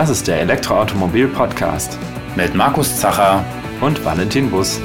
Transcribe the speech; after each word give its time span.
Das 0.00 0.08
ist 0.08 0.28
der 0.28 0.40
Elektroautomobil-Podcast 0.40 1.98
mit 2.34 2.54
Markus 2.54 2.98
Zacher 2.98 3.44
und 3.82 4.02
Valentin 4.02 4.50
Bus. 4.50 4.80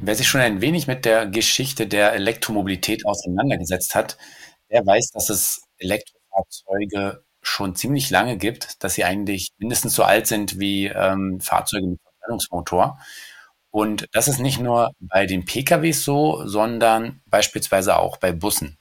Wer 0.00 0.16
sich 0.16 0.26
schon 0.26 0.40
ein 0.40 0.60
wenig 0.60 0.88
mit 0.88 1.04
der 1.04 1.26
Geschichte 1.26 1.86
der 1.86 2.14
Elektromobilität 2.14 3.06
auseinandergesetzt 3.06 3.94
hat, 3.94 4.18
der 4.72 4.84
weiß, 4.84 5.12
dass 5.12 5.30
es 5.30 5.62
Elektrofahrzeuge 5.78 7.22
schon 7.42 7.74
ziemlich 7.74 8.10
lange 8.10 8.36
gibt, 8.36 8.82
dass 8.84 8.94
sie 8.94 9.04
eigentlich 9.04 9.52
mindestens 9.58 9.94
so 9.94 10.02
alt 10.02 10.26
sind 10.26 10.58
wie 10.58 10.86
ähm, 10.86 11.40
Fahrzeuge 11.40 11.86
mit 11.86 12.00
Verbrennungsmotor. 12.02 12.98
Und 13.70 14.08
das 14.12 14.28
ist 14.28 14.40
nicht 14.40 14.60
nur 14.60 14.90
bei 14.98 15.26
den 15.26 15.44
PKWs 15.44 16.04
so, 16.04 16.46
sondern 16.46 17.20
beispielsweise 17.26 17.96
auch 17.96 18.16
bei 18.16 18.32
Bussen. 18.32 18.76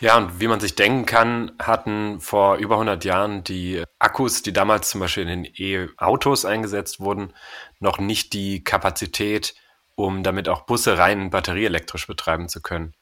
Ja, 0.00 0.16
und 0.16 0.40
wie 0.40 0.48
man 0.48 0.58
sich 0.58 0.74
denken 0.74 1.06
kann, 1.06 1.52
hatten 1.60 2.20
vor 2.20 2.56
über 2.56 2.74
100 2.74 3.04
Jahren 3.04 3.44
die 3.44 3.84
Akkus, 4.00 4.42
die 4.42 4.52
damals 4.52 4.90
zum 4.90 5.00
Beispiel 5.00 5.28
in 5.28 5.44
den 5.44 5.52
E-Autos 5.56 6.44
eingesetzt 6.44 6.98
wurden, 6.98 7.32
noch 7.78 7.98
nicht 8.00 8.32
die 8.32 8.64
Kapazität, 8.64 9.54
um 9.94 10.24
damit 10.24 10.48
auch 10.48 10.62
Busse 10.62 10.98
rein 10.98 11.30
batterieelektrisch 11.30 12.08
betreiben 12.08 12.48
zu 12.48 12.60
können. 12.60 12.94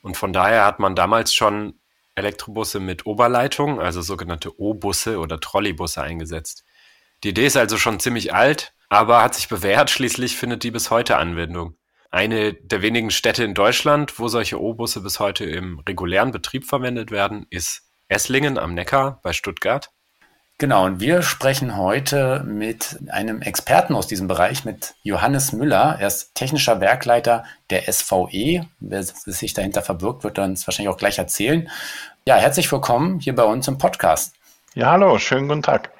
Und 0.00 0.16
von 0.16 0.32
daher 0.32 0.64
hat 0.64 0.78
man 0.78 0.96
damals 0.96 1.34
schon 1.34 1.78
Elektrobusse 2.16 2.80
mit 2.80 3.06
Oberleitung, 3.06 3.80
also 3.80 4.02
sogenannte 4.02 4.60
O-Busse 4.60 5.18
oder 5.18 5.38
Trolleybusse 5.38 6.02
eingesetzt. 6.02 6.64
Die 7.22 7.28
Idee 7.28 7.46
ist 7.46 7.56
also 7.56 7.78
schon 7.78 8.00
ziemlich 8.00 8.34
alt, 8.34 8.74
aber 8.88 9.22
hat 9.22 9.34
sich 9.34 9.48
bewährt. 9.48 9.90
Schließlich 9.90 10.36
findet 10.36 10.64
die 10.64 10.70
bis 10.70 10.90
heute 10.90 11.16
Anwendung. 11.16 11.76
Eine 12.10 12.54
der 12.54 12.82
wenigen 12.82 13.10
Städte 13.10 13.44
in 13.44 13.54
Deutschland, 13.54 14.18
wo 14.18 14.28
solche 14.28 14.60
O-Busse 14.60 15.02
bis 15.02 15.20
heute 15.20 15.44
im 15.44 15.80
regulären 15.80 16.30
Betrieb 16.30 16.64
verwendet 16.64 17.10
werden, 17.10 17.46
ist 17.50 17.90
Esslingen 18.08 18.58
am 18.58 18.74
Neckar 18.74 19.20
bei 19.22 19.32
Stuttgart. 19.32 19.90
Genau, 20.58 20.86
und 20.86 21.00
wir 21.00 21.20
sprechen 21.20 21.76
heute 21.76 22.42
mit 22.46 22.98
einem 23.10 23.42
Experten 23.42 23.94
aus 23.94 24.06
diesem 24.06 24.26
Bereich, 24.26 24.64
mit 24.64 24.94
Johannes 25.02 25.52
Müller. 25.52 25.98
Er 26.00 26.06
ist 26.06 26.34
technischer 26.34 26.80
Werkleiter 26.80 27.44
der 27.68 27.92
SVE. 27.92 28.66
Wer 28.80 29.02
sich 29.02 29.52
dahinter 29.52 29.82
verbirgt, 29.82 30.24
wird 30.24 30.38
es 30.38 30.66
wahrscheinlich 30.66 30.88
auch 30.88 30.96
gleich 30.96 31.18
erzählen. 31.18 31.68
Ja, 32.26 32.36
herzlich 32.36 32.72
willkommen 32.72 33.20
hier 33.20 33.34
bei 33.34 33.42
uns 33.42 33.68
im 33.68 33.76
Podcast. 33.76 34.32
Ja, 34.74 34.92
hallo, 34.92 35.18
schönen 35.18 35.46
guten 35.46 35.62
Tag. 35.62 35.90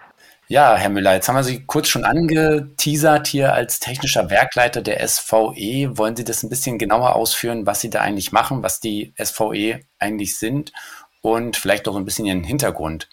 Ja, 0.49 0.75
Herr 0.75 0.89
Müller, 0.89 1.13
jetzt 1.13 1.29
haben 1.29 1.37
wir 1.37 1.45
Sie 1.45 1.67
kurz 1.67 1.89
schon 1.89 2.07
angeteasert 2.07 3.27
hier 3.27 3.53
als 3.53 3.79
technischer 3.79 4.31
Werkleiter 4.31 4.81
der 4.81 5.07
SVE. 5.07 5.99
Wollen 5.99 6.17
Sie 6.17 6.25
das 6.25 6.43
ein 6.43 6.49
bisschen 6.49 6.79
genauer 6.79 7.15
ausführen, 7.15 7.67
was 7.67 7.83
Sie 7.83 7.91
da 7.91 8.01
eigentlich 8.01 8.33
machen, 8.33 8.63
was 8.63 8.81
die 8.81 9.13
SVE 9.23 9.81
eigentlich 9.99 10.39
sind 10.39 10.73
und 11.21 11.59
vielleicht 11.59 11.87
auch 11.89 11.97
ein 11.97 12.07
bisschen 12.07 12.25
Ihren 12.25 12.43
Hintergrund? 12.43 13.11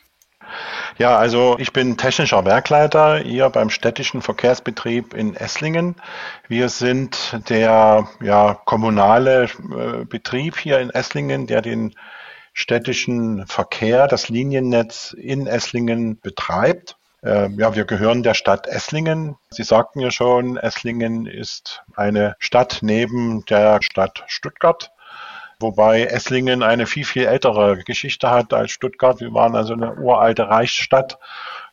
Ja, 0.97 1.17
also 1.17 1.57
ich 1.59 1.73
bin 1.73 1.97
technischer 1.97 2.45
Werkleiter 2.45 3.17
hier 3.17 3.49
beim 3.49 3.69
städtischen 3.69 4.21
Verkehrsbetrieb 4.21 5.13
in 5.13 5.35
Esslingen. 5.35 5.95
Wir 6.47 6.69
sind 6.69 7.39
der 7.49 8.07
ja, 8.21 8.59
kommunale 8.65 9.43
äh, 9.45 10.05
Betrieb 10.05 10.57
hier 10.57 10.79
in 10.79 10.89
Esslingen, 10.89 11.47
der 11.47 11.61
den 11.61 11.95
städtischen 12.53 13.47
Verkehr, 13.47 14.07
das 14.07 14.29
Liniennetz 14.29 15.13
in 15.17 15.47
Esslingen 15.47 16.19
betreibt. 16.19 16.95
Äh, 17.23 17.49
ja, 17.51 17.73
wir 17.73 17.85
gehören 17.85 18.21
der 18.21 18.33
Stadt 18.33 18.67
Esslingen. 18.67 19.37
Sie 19.49 19.63
sagten 19.63 19.99
ja 19.99 20.11
schon, 20.11 20.57
Esslingen 20.57 21.25
ist 21.25 21.83
eine 21.95 22.35
Stadt 22.37 22.79
neben 22.81 23.45
der 23.45 23.79
Stadt 23.81 24.23
Stuttgart 24.27 24.91
wobei 25.63 26.03
Esslingen 26.03 26.61
eine 26.61 26.85
viel, 26.85 27.05
viel 27.05 27.25
ältere 27.25 27.77
Geschichte 27.83 28.29
hat 28.29 28.53
als 28.53 28.71
Stuttgart. 28.71 29.19
Wir 29.19 29.33
waren 29.33 29.55
also 29.55 29.73
eine 29.73 29.95
uralte 29.95 30.47
Reichsstadt. 30.47 31.17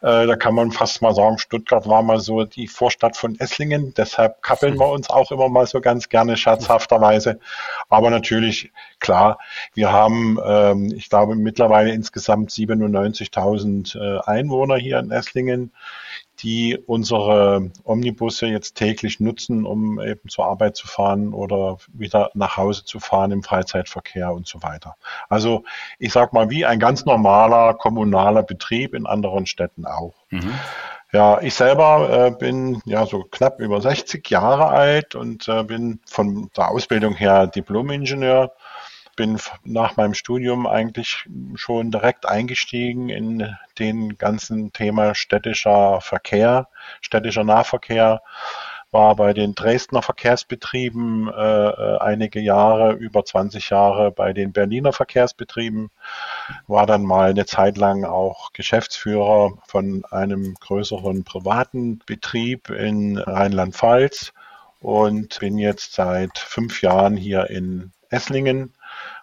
Äh, 0.01 0.27
da 0.27 0.37
kann 0.37 0.55
man 0.55 0.73
fast 0.73 1.03
mal 1.03 1.15
sagen, 1.15 1.39
Stuttgart 1.39 1.87
war 1.87 2.03
mal 2.03 2.21
so 2.21 2.45
die 2.45 2.69
Vorstadt 2.69 3.19
von 3.19 3.39
Esslingen. 3.39 3.93
Deshalb 3.95 4.41
kappeln 4.41 4.79
wir 4.79 4.89
uns 4.89 5.11
auch 5.11 5.31
immer 5.31 5.51
mal 5.51 5.67
so 5.67 5.83
ganz 5.83 6.09
gerne 6.09 6.39
scherzhafterweise. 6.39 7.39
Aber 7.91 8.09
natürlich, 8.09 8.73
klar, 8.99 9.39
wir 9.75 9.93
haben, 9.93 10.39
ähm, 10.43 10.93
ich 10.97 11.11
glaube, 11.11 11.35
mittlerweile 11.35 11.91
insgesamt 11.91 12.51
97.000 12.51 13.99
äh, 13.99 14.21
Einwohner 14.25 14.77
hier 14.77 14.99
in 14.99 15.11
Esslingen 15.11 15.73
die 16.43 16.79
unsere 16.87 17.71
Omnibusse 17.85 18.47
jetzt 18.47 18.77
täglich 18.77 19.21
nutzen, 19.21 19.65
um 19.65 20.01
eben 20.01 20.29
zur 20.29 20.47
Arbeit 20.47 20.77
zu 20.77 20.87
fahren 20.87 21.33
oder 21.35 21.79
wieder 21.93 22.31
nach 22.35 22.57
Hause 22.57 22.85
zu 22.85 23.01
fahren 23.01 23.31
im 23.31 23.43
Freizeitverkehr 23.43 24.33
und 24.33 24.47
so 24.47 24.63
weiter. 24.63 24.97
Also 25.29 25.65
ich 25.99 26.13
sag 26.13 26.33
mal, 26.33 26.51
wie 26.51 26.65
ein 26.65 26.79
ganz 26.79 27.05
normaler 27.05 27.75
kommunaler 27.75 28.43
Betrieb 28.43 28.95
in 28.95 29.07
anderen 29.07 29.47
Städten 29.47 29.87
auch. 29.87 30.15
Mhm. 30.31 30.53
Ja, 31.13 31.41
ich 31.41 31.55
selber 31.55 32.27
äh, 32.27 32.31
bin 32.31 32.81
ja 32.85 33.05
so 33.05 33.25
knapp 33.25 33.59
über 33.59 33.81
60 33.81 34.29
Jahre 34.31 34.69
alt 34.69 35.17
und 35.17 35.49
äh, 35.49 35.65
bin 35.65 36.01
von 36.07 36.51
der 36.57 36.71
Ausbildung 36.71 37.15
her 37.15 37.49
Diplom-Ingenieur 37.49 38.53
bin 39.21 39.39
nach 39.65 39.99
meinem 39.99 40.15
Studium 40.15 40.67
eigentlich 40.67 41.29
schon 41.55 41.91
direkt 41.91 42.27
eingestiegen 42.27 43.11
in 43.11 43.55
den 43.79 44.17
ganzen 44.17 44.73
Thema 44.73 45.15
städtischer 45.15 46.01
Verkehr, 46.01 46.69
städtischer 47.03 47.45
Nahverkehr. 47.45 48.23
War 48.93 49.17
bei 49.17 49.35
den 49.35 49.55
Dresdner 49.55 50.01
Verkehrsbetrieben 50.01 51.29
äh, 51.29 51.69
äh 51.69 51.99
einige 51.99 52.41
Jahre, 52.41 52.93
über 52.93 53.23
20 53.23 53.69
Jahre 53.69 54.11
bei 54.11 54.33
den 54.33 54.53
Berliner 54.53 54.95
Verkehrsbetrieben, 54.95 55.91
war 56.67 56.87
dann 56.87 57.03
mal 57.05 57.29
eine 57.29 57.45
Zeit 57.45 57.77
lang 57.77 58.07
auch 58.07 58.55
Geschäftsführer 58.55 59.53
von 59.67 60.03
einem 60.11 60.55
größeren 60.55 61.25
privaten 61.25 62.01
Betrieb 62.07 62.71
in 62.71 63.19
Rheinland-Pfalz 63.19 64.33
und 64.81 65.39
bin 65.41 65.59
jetzt 65.59 65.93
seit 65.93 66.39
fünf 66.39 66.81
Jahren 66.81 67.19
hier 67.19 67.51
in 67.51 67.93
Esslingen 68.09 68.73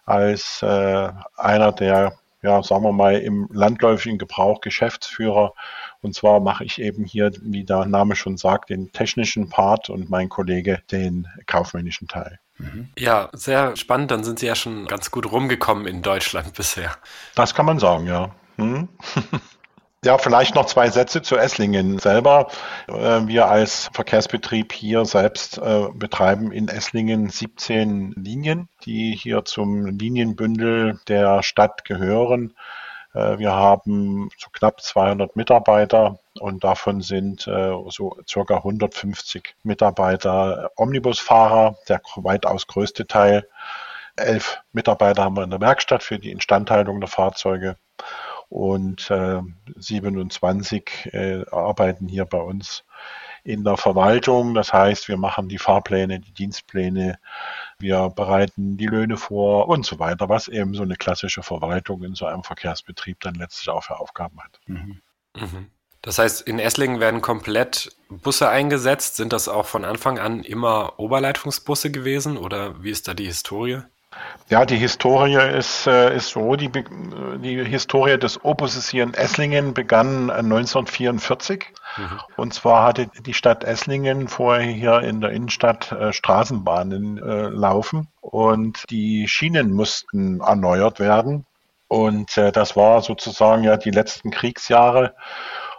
als 0.08 0.62
äh, 0.64 1.10
einer 1.36 1.72
der, 1.74 2.14
ja, 2.42 2.64
sagen 2.64 2.84
wir 2.84 2.94
mal, 2.94 3.18
im 3.18 3.48
landläufigen 3.52 4.18
Gebrauch 4.18 4.62
Geschäftsführer. 4.62 5.54
Und 6.02 6.16
zwar 6.16 6.40
mache 6.40 6.64
ich 6.64 6.80
eben 6.82 7.04
hier, 7.04 7.32
wie 7.42 7.66
der 7.66 7.86
Name 7.86 8.16
schon 8.16 8.38
sagt, 8.38 8.70
den 8.70 8.92
technischen 8.94 9.50
Part 9.50 9.90
und 9.90 10.10
mein 10.10 10.30
Kollege 10.30 10.82
den 10.92 11.28
kaufmännischen 11.46 12.08
Teil. 12.08 12.40
Mhm. 12.58 12.88
Ja, 12.98 13.30
sehr 13.34 13.76
spannend. 13.76 14.10
Dann 14.12 14.24
sind 14.24 14.40
Sie 14.40 14.48
ja 14.48 14.56
schon 14.56 14.88
ganz 14.88 15.12
gut 15.12 15.30
rumgekommen 15.30 15.86
in 15.86 16.02
Deutschland 16.02 16.54
bisher. 16.54 16.96
Das 17.36 17.54
kann 17.54 17.66
man 17.66 17.78
sagen, 17.78 18.08
ja. 18.08 18.34
Hm? 18.56 18.88
Ja, 20.06 20.20
vielleicht 20.20 20.54
noch 20.54 20.68
zwei 20.68 20.92
Sätze 20.92 21.24
zu 21.24 21.38
Esslingen 21.38 21.98
selber. 21.98 22.50
Äh, 22.88 23.26
wir 23.26 23.48
als 23.48 23.90
Verkehrsbetrieb 23.94 24.72
hier 24.72 25.06
selbst 25.06 25.58
äh, 25.58 25.88
betreiben 25.92 26.52
in 26.52 26.68
Esslingen 26.68 27.30
17 27.30 28.12
Linien, 28.16 28.70
die 28.86 29.16
hier 29.16 29.44
zum 29.44 29.88
Linienbündel 29.88 31.00
der 31.08 31.42
Stadt 31.42 31.84
gehören. 31.84 32.54
Äh, 33.16 33.40
wir 33.40 33.54
haben 33.54 34.30
so 34.38 34.50
knapp 34.52 34.82
200 34.82 35.36
Mitarbeiter 35.36 36.20
und 36.40 36.64
davon 36.64 37.02
sind 37.02 37.42
so 37.42 38.18
circa 38.30 38.58
150 38.58 39.56
Mitarbeiter 39.64 40.72
Omnibusfahrer, 40.76 41.76
der 41.90 42.02
weitaus 42.18 42.68
größte 42.68 43.08
Teil. 43.08 43.48
Elf 44.16 44.60
Mitarbeiter 44.74 45.24
haben 45.24 45.36
wir 45.38 45.44
in 45.44 45.50
der 45.50 45.62
Werkstatt 45.62 46.04
für 46.04 46.20
die 46.20 46.32
Instandhaltung 46.32 47.00
der 47.00 47.10
Fahrzeuge 47.10 47.78
und 48.50 49.10
äh, 49.12 49.42
27 49.76 51.10
äh, 51.14 51.46
arbeiten 51.52 52.08
hier 52.08 52.26
bei 52.26 52.40
uns 52.40 52.84
in 53.44 53.64
der 53.64 53.78
Verwaltung. 53.78 54.54
Das 54.54 54.74
heißt, 54.74 55.08
wir 55.08 55.18
machen 55.18 55.50
die 55.50 55.58
Fahrpläne, 55.58 56.20
die 56.20 56.34
Dienstpläne, 56.34 57.20
wir 57.80 58.10
bereiten 58.10 58.78
die 58.78 58.88
Löhne 58.88 59.18
vor 59.18 59.68
und 59.68 59.86
so 59.86 60.00
weiter, 60.00 60.30
was 60.30 60.48
eben 60.48 60.74
so 60.74 60.84
eine 60.84 60.96
klassische 60.96 61.44
Verwaltung 61.44 62.04
in 62.04 62.16
so 62.16 62.26
einem 62.26 62.44
Verkehrsbetrieb 62.44 63.20
dann 63.22 63.36
letztlich 63.36 63.70
auch 63.70 63.84
für 63.84 64.00
Aufgaben 64.00 64.40
hat. 64.42 64.60
Mhm. 64.66 65.02
Mhm. 65.36 65.72
Das 66.02 66.20
heißt, 66.20 66.42
in 66.42 66.60
Esslingen 66.60 67.00
werden 67.00 67.22
komplett 67.22 67.96
Busse 68.10 68.50
eingesetzt. 68.50 69.16
Sind 69.16 69.34
das 69.34 69.50
auch 69.50 69.66
von 69.66 69.84
Anfang 69.84 70.20
an 70.20 70.44
immer 70.44 71.00
Oberleitungsbusse 71.00 71.92
gewesen 71.92 72.38
oder 72.38 72.82
wie 72.84 72.92
ist 72.92 73.08
da 73.08 73.14
die 73.14 73.26
Historie? 73.26 73.82
Ja, 74.50 74.66
die 74.66 74.78
Historie 74.78 75.36
ist, 75.58 75.88
äh, 75.88 76.16
ist 76.16 76.30
so, 76.30 76.56
die, 76.56 76.72
die 76.72 77.66
Historie 77.66 78.18
des 78.18 78.46
Opuses 78.46 78.88
hier 78.88 79.04
in 79.04 79.14
Esslingen 79.14 79.74
begann 79.74 80.30
1944. 80.30 81.64
Äh, 81.98 82.02
mhm. 82.02 82.20
Und 82.38 82.54
zwar 82.54 82.86
hatte 82.86 83.10
die 83.26 83.34
Stadt 83.34 83.66
Esslingen 83.66 84.30
vorher 84.30 84.72
hier 84.72 85.02
in 85.02 85.20
der 85.20 85.32
Innenstadt 85.32 85.92
äh, 85.92 86.14
Straßenbahnen 86.14 87.18
laufen 87.18 88.08
und 88.22 88.86
die 88.90 89.28
Schienen 89.28 89.72
mussten 89.74 90.40
erneuert 90.40 91.00
werden. 91.00 91.46
Und 91.90 92.36
das 92.36 92.76
war 92.76 93.02
sozusagen 93.02 93.64
ja 93.64 93.78
die 93.78 93.92
letzten 93.92 94.30
Kriegsjahre. 94.30 95.16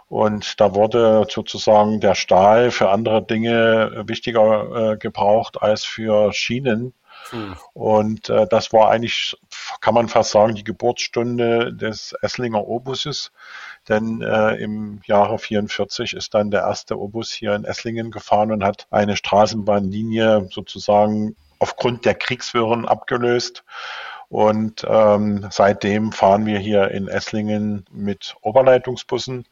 Und 0.07 0.59
da 0.59 0.73
wurde 0.73 1.27
sozusagen 1.29 1.99
der 1.99 2.15
Stahl 2.15 2.71
für 2.71 2.89
andere 2.89 3.23
Dinge 3.23 4.03
wichtiger 4.07 4.97
gebraucht 4.97 5.61
als 5.61 5.85
für 5.85 6.33
Schienen. 6.33 6.93
Hm. 7.31 7.55
Und 7.73 8.29
äh, 8.29 8.47
das 8.49 8.73
war 8.73 8.89
eigentlich, 8.89 9.37
kann 9.81 9.93
man 9.93 10.07
fast 10.09 10.31
sagen, 10.31 10.55
die 10.55 10.63
Geburtsstunde 10.63 11.73
des 11.73 12.13
Esslinger 12.21 12.67
Obuses. 12.67 13.31
Denn 13.87 14.21
äh, 14.21 14.55
im 14.55 15.01
Jahre 15.05 15.39
44 15.39 16.13
ist 16.13 16.33
dann 16.33 16.51
der 16.51 16.61
erste 16.61 16.99
Obus 16.99 17.31
hier 17.31 17.55
in 17.55 17.65
Esslingen 17.65 18.11
gefahren 18.11 18.51
und 18.51 18.63
hat 18.63 18.87
eine 18.91 19.15
Straßenbahnlinie 19.17 20.49
sozusagen 20.51 21.35
aufgrund 21.59 22.05
der 22.05 22.15
Kriegswirren 22.15 22.87
abgelöst. 22.87 23.63
Und 24.29 24.85
ähm, 24.87 25.47
seitdem 25.49 26.11
fahren 26.11 26.45
wir 26.45 26.59
hier 26.59 26.91
in 26.91 27.07
Esslingen 27.07 27.85
mit 27.91 28.35
Oberleitungsbussen. 28.41 29.45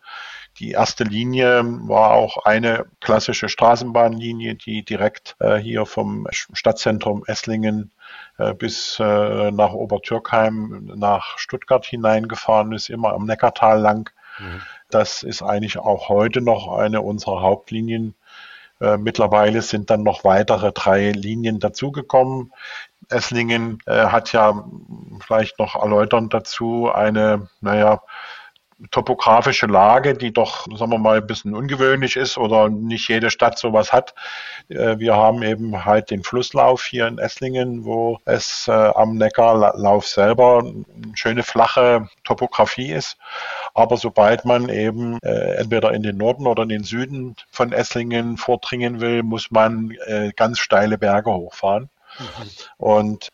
Die 0.59 0.71
erste 0.71 1.04
Linie 1.04 1.62
war 1.88 2.12
auch 2.12 2.45
eine 2.45 2.86
klassische 3.00 3.48
Straßenbahnlinie, 3.48 4.56
die 4.56 4.83
direkt 4.83 5.36
äh, 5.39 5.57
hier 5.57 5.86
vom 5.86 6.27
Stadtzentrum 6.31 7.24
Esslingen 7.27 7.92
äh, 8.38 8.54
bis 8.54 9.00
äh, 9.00 9.51
nach 9.51 9.74
Obertürkheim, 9.74 10.92
nach 10.95 11.38
Stuttgart 11.38 11.86
hineingefahren 11.86 12.71
ist, 12.74 12.89
immer 12.89 13.13
am 13.13 13.25
Neckartal 13.25 13.80
lang. 13.80 14.09
Mhm. 14.39 14.62
Das 14.89 15.21
ist 15.21 15.44
eigentlich 15.44 15.77
auch 15.77 16.09
heute 16.09 16.42
noch 16.42 16.75
eine 16.75 17.01
unserer 17.01 17.42
Hauptlinien. 17.42 18.15
Äh, 18.80 18.98
mittlerweile 18.98 19.62
sind 19.62 19.89
dann 19.92 20.04
noch 20.04 20.24
weitere 20.24 20.71
drei 20.71 21.12
Linien 21.12 21.59
dazugekommen. 21.59 22.51
Esslingen 23.09 23.80
äh, 23.86 24.07
hat 24.07 24.33
ja 24.33 24.65
vielleicht 25.19 25.59
noch 25.59 25.75
erläuternd 25.75 26.33
dazu 26.33 26.92
eine, 26.92 27.50
naja, 27.62 28.01
topografische 28.92 29.66
Lage, 29.66 30.14
die 30.14 30.32
doch, 30.32 30.68
sagen 30.78 30.92
wir 30.92 31.00
mal, 31.00 31.18
ein 31.18 31.28
bisschen 31.28 31.56
ungewöhnlich 31.56 32.16
ist 32.16 32.38
oder 32.38 32.70
nicht 32.70 33.08
jede 33.10 33.32
Stadt 33.32 33.58
sowas 33.58 33.92
hat. 33.92 34.14
Äh, 34.70 35.00
wir 35.00 35.16
haben 35.16 35.42
eben 35.42 35.84
halt 35.84 36.12
den 36.12 36.24
Flusslauf 36.24 36.84
hier 36.84 37.08
in 37.08 37.18
Esslingen, 37.18 37.86
wo 37.86 38.20
es 38.26 38.68
äh, 38.68 38.72
am 38.72 39.18
Neckarlauf 39.18 40.08
selber 40.08 40.60
eine 40.60 40.86
schöne 41.16 41.44
flache 41.44 42.08
Topografie 42.24 42.92
ist. 42.92 43.18
Aber 43.74 43.98
sobald 43.98 44.46
man 44.46 44.70
eben 44.70 45.18
äh, 45.24 45.56
entweder 45.56 45.94
in 45.94 46.04
den 46.04 46.18
Norden 46.18 46.46
oder 46.46 46.64
in 46.64 46.70
den 46.70 46.84
Süden 46.84 47.36
von 47.50 47.72
Esslingen 47.72 48.38
vordringen 48.38 49.02
will, 49.02 49.24
muss 49.24 49.52
man 49.52 49.94
ganz 50.36 50.60
steile 50.60 50.98
Berge 50.98 51.32
hochfahren. 51.32 51.90
Mhm. 52.20 52.26
Und 52.78 53.30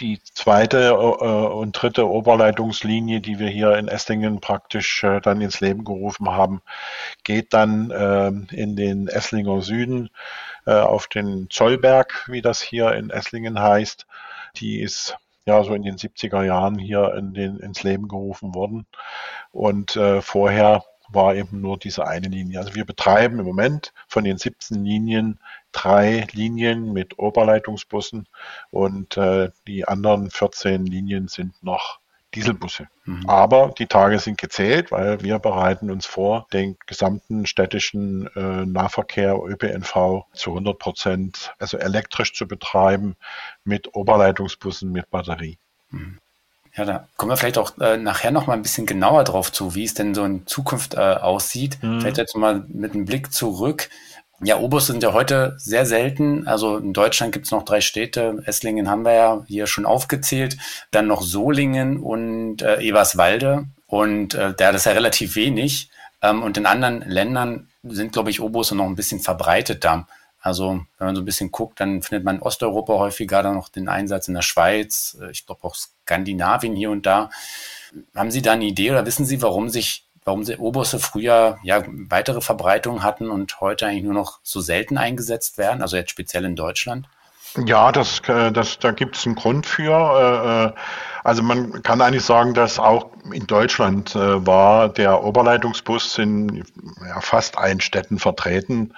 die 0.00 0.20
zweite 0.22 0.88
äh, 0.88 0.92
und 0.92 1.72
dritte 1.72 2.08
Oberleitungslinie, 2.08 3.20
die 3.20 3.38
wir 3.38 3.48
hier 3.48 3.76
in 3.76 3.88
Esslingen 3.88 4.40
praktisch 4.40 5.02
äh, 5.04 5.20
dann 5.20 5.40
ins 5.40 5.60
Leben 5.60 5.84
gerufen 5.84 6.30
haben, 6.30 6.62
geht 7.24 7.54
dann 7.54 7.90
äh, 7.90 8.28
in 8.54 8.76
den 8.76 9.08
Esslinger 9.08 9.62
Süden 9.62 10.10
äh, 10.66 10.72
auf 10.72 11.06
den 11.06 11.48
Zollberg, 11.50 12.26
wie 12.28 12.42
das 12.42 12.60
hier 12.60 12.92
in 12.92 13.10
Esslingen 13.10 13.60
heißt. 13.60 14.06
Die 14.56 14.80
ist 14.80 15.16
ja 15.46 15.62
so 15.62 15.74
in 15.74 15.82
den 15.82 15.96
70er 15.96 16.44
Jahren 16.44 16.78
hier 16.78 17.14
in 17.14 17.32
den, 17.32 17.58
ins 17.58 17.82
Leben 17.82 18.08
gerufen 18.08 18.54
worden. 18.54 18.86
Und 19.52 19.96
äh, 19.96 20.20
vorher 20.20 20.84
war 21.08 21.34
eben 21.34 21.60
nur 21.60 21.78
diese 21.78 22.06
eine 22.06 22.28
Linie. 22.28 22.58
Also 22.58 22.74
wir 22.74 22.84
betreiben 22.84 23.38
im 23.38 23.46
Moment 23.46 23.92
von 24.08 24.24
den 24.24 24.38
17 24.38 24.84
Linien 24.84 25.38
drei 25.76 26.26
Linien 26.32 26.92
mit 26.94 27.18
Oberleitungsbussen 27.18 28.26
und 28.70 29.16
äh, 29.18 29.50
die 29.66 29.86
anderen 29.86 30.30
14 30.30 30.86
Linien 30.86 31.28
sind 31.28 31.62
noch 31.62 32.00
Dieselbusse. 32.34 32.88
Mhm. 33.04 33.28
Aber 33.28 33.74
die 33.78 33.86
Tage 33.86 34.18
sind 34.18 34.38
gezählt, 34.38 34.90
weil 34.90 35.22
wir 35.22 35.38
bereiten 35.38 35.90
uns 35.90 36.06
vor, 36.06 36.46
den 36.52 36.76
gesamten 36.86 37.46
städtischen 37.46 38.26
äh, 38.34 38.66
Nahverkehr 38.66 39.36
ÖPNV 39.36 40.24
zu 40.32 40.50
100 40.50 40.78
Prozent, 40.78 41.52
also 41.58 41.76
elektrisch 41.76 42.34
zu 42.34 42.48
betreiben 42.48 43.16
mit 43.64 43.94
Oberleitungsbussen 43.94 44.90
mit 44.90 45.10
Batterie. 45.10 45.58
Mhm. 45.90 46.18
Ja, 46.74 46.84
da 46.84 47.08
kommen 47.16 47.32
wir 47.32 47.38
vielleicht 47.38 47.56
auch 47.56 47.78
äh, 47.78 47.96
nachher 47.96 48.30
noch 48.30 48.46
mal 48.46 48.52
ein 48.52 48.62
bisschen 48.62 48.84
genauer 48.84 49.24
drauf 49.24 49.50
zu, 49.50 49.74
wie 49.74 49.84
es 49.84 49.94
denn 49.94 50.14
so 50.14 50.24
in 50.24 50.46
Zukunft 50.46 50.94
äh, 50.94 50.98
aussieht. 50.98 51.78
Mhm. 51.82 52.00
Vielleicht 52.00 52.18
jetzt 52.18 52.36
mal 52.36 52.66
mit 52.68 52.92
einem 52.92 53.06
Blick 53.06 53.32
zurück. 53.32 53.88
Ja, 54.42 54.58
Obus 54.58 54.86
sind 54.86 55.02
ja 55.02 55.12
heute 55.12 55.54
sehr 55.58 55.86
selten. 55.86 56.46
Also 56.46 56.76
in 56.76 56.92
Deutschland 56.92 57.32
gibt 57.32 57.46
es 57.46 57.52
noch 57.52 57.64
drei 57.64 57.80
Städte. 57.80 58.42
Esslingen 58.44 58.90
haben 58.90 59.04
wir 59.04 59.14
ja 59.14 59.44
hier 59.46 59.66
schon 59.66 59.86
aufgezählt. 59.86 60.58
Dann 60.90 61.06
noch 61.06 61.22
Solingen 61.22 61.98
und 61.98 62.60
äh, 62.60 62.80
Eberswalde. 62.80 63.64
Und 63.86 64.34
äh, 64.34 64.52
da 64.54 64.70
ist 64.70 64.86
ja 64.86 64.92
relativ 64.92 65.36
wenig. 65.36 65.90
Ähm, 66.20 66.42
und 66.42 66.58
in 66.58 66.66
anderen 66.66 67.00
Ländern 67.02 67.68
sind, 67.82 68.12
glaube 68.12 68.30
ich, 68.30 68.40
Obusse 68.40 68.76
noch 68.76 68.86
ein 68.86 68.96
bisschen 68.96 69.20
verbreiteter. 69.20 70.06
Also 70.46 70.84
wenn 70.98 71.06
man 71.06 71.16
so 71.16 71.22
ein 71.22 71.24
bisschen 71.24 71.50
guckt, 71.50 71.80
dann 71.80 72.02
findet 72.02 72.24
man 72.24 72.36
in 72.36 72.42
Osteuropa 72.42 72.94
häufiger 72.94 73.42
dann 73.42 73.56
noch 73.56 73.68
den 73.68 73.88
Einsatz 73.88 74.28
in 74.28 74.34
der 74.34 74.42
Schweiz, 74.42 75.16
äh, 75.20 75.30
ich 75.32 75.44
glaube 75.44 75.64
auch 75.64 75.74
Skandinavien 75.74 76.76
hier 76.76 76.90
und 76.90 77.04
da. 77.04 77.30
Haben 78.14 78.30
Sie 78.30 78.42
da 78.42 78.52
eine 78.52 78.64
Idee 78.64 78.90
oder 78.90 79.06
wissen 79.06 79.26
Sie, 79.26 79.42
warum 79.42 79.70
sich, 79.70 80.05
warum 80.26 80.44
sie 80.44 80.58
Obusse 80.58 80.98
früher 80.98 81.58
ja 81.62 81.82
weitere 81.86 82.42
Verbreitung 82.42 83.02
hatten 83.02 83.30
und 83.30 83.60
heute 83.60 83.86
eigentlich 83.86 84.04
nur 84.04 84.12
noch 84.12 84.40
so 84.42 84.60
selten 84.60 84.98
eingesetzt 84.98 85.56
werden, 85.56 85.80
also 85.80 85.96
jetzt 85.96 86.10
speziell 86.10 86.44
in 86.44 86.56
Deutschland? 86.56 87.08
Ja, 87.64 87.90
das, 87.92 88.20
äh, 88.28 88.52
das, 88.52 88.78
da 88.78 88.90
gibt 88.90 89.16
es 89.16 89.24
einen 89.24 89.36
Grund 89.36 89.66
für. 89.66 90.74
Äh, 90.74 90.80
also 91.24 91.42
man 91.42 91.82
kann 91.82 92.02
eigentlich 92.02 92.24
sagen, 92.24 92.54
dass 92.54 92.78
auch 92.78 93.06
in 93.32 93.46
Deutschland 93.46 94.14
war 94.14 94.88
der 94.88 95.24
Oberleitungsbus 95.24 96.18
in 96.18 96.64
fast 97.20 97.58
allen 97.58 97.80
Städten 97.80 98.20
vertreten 98.20 98.92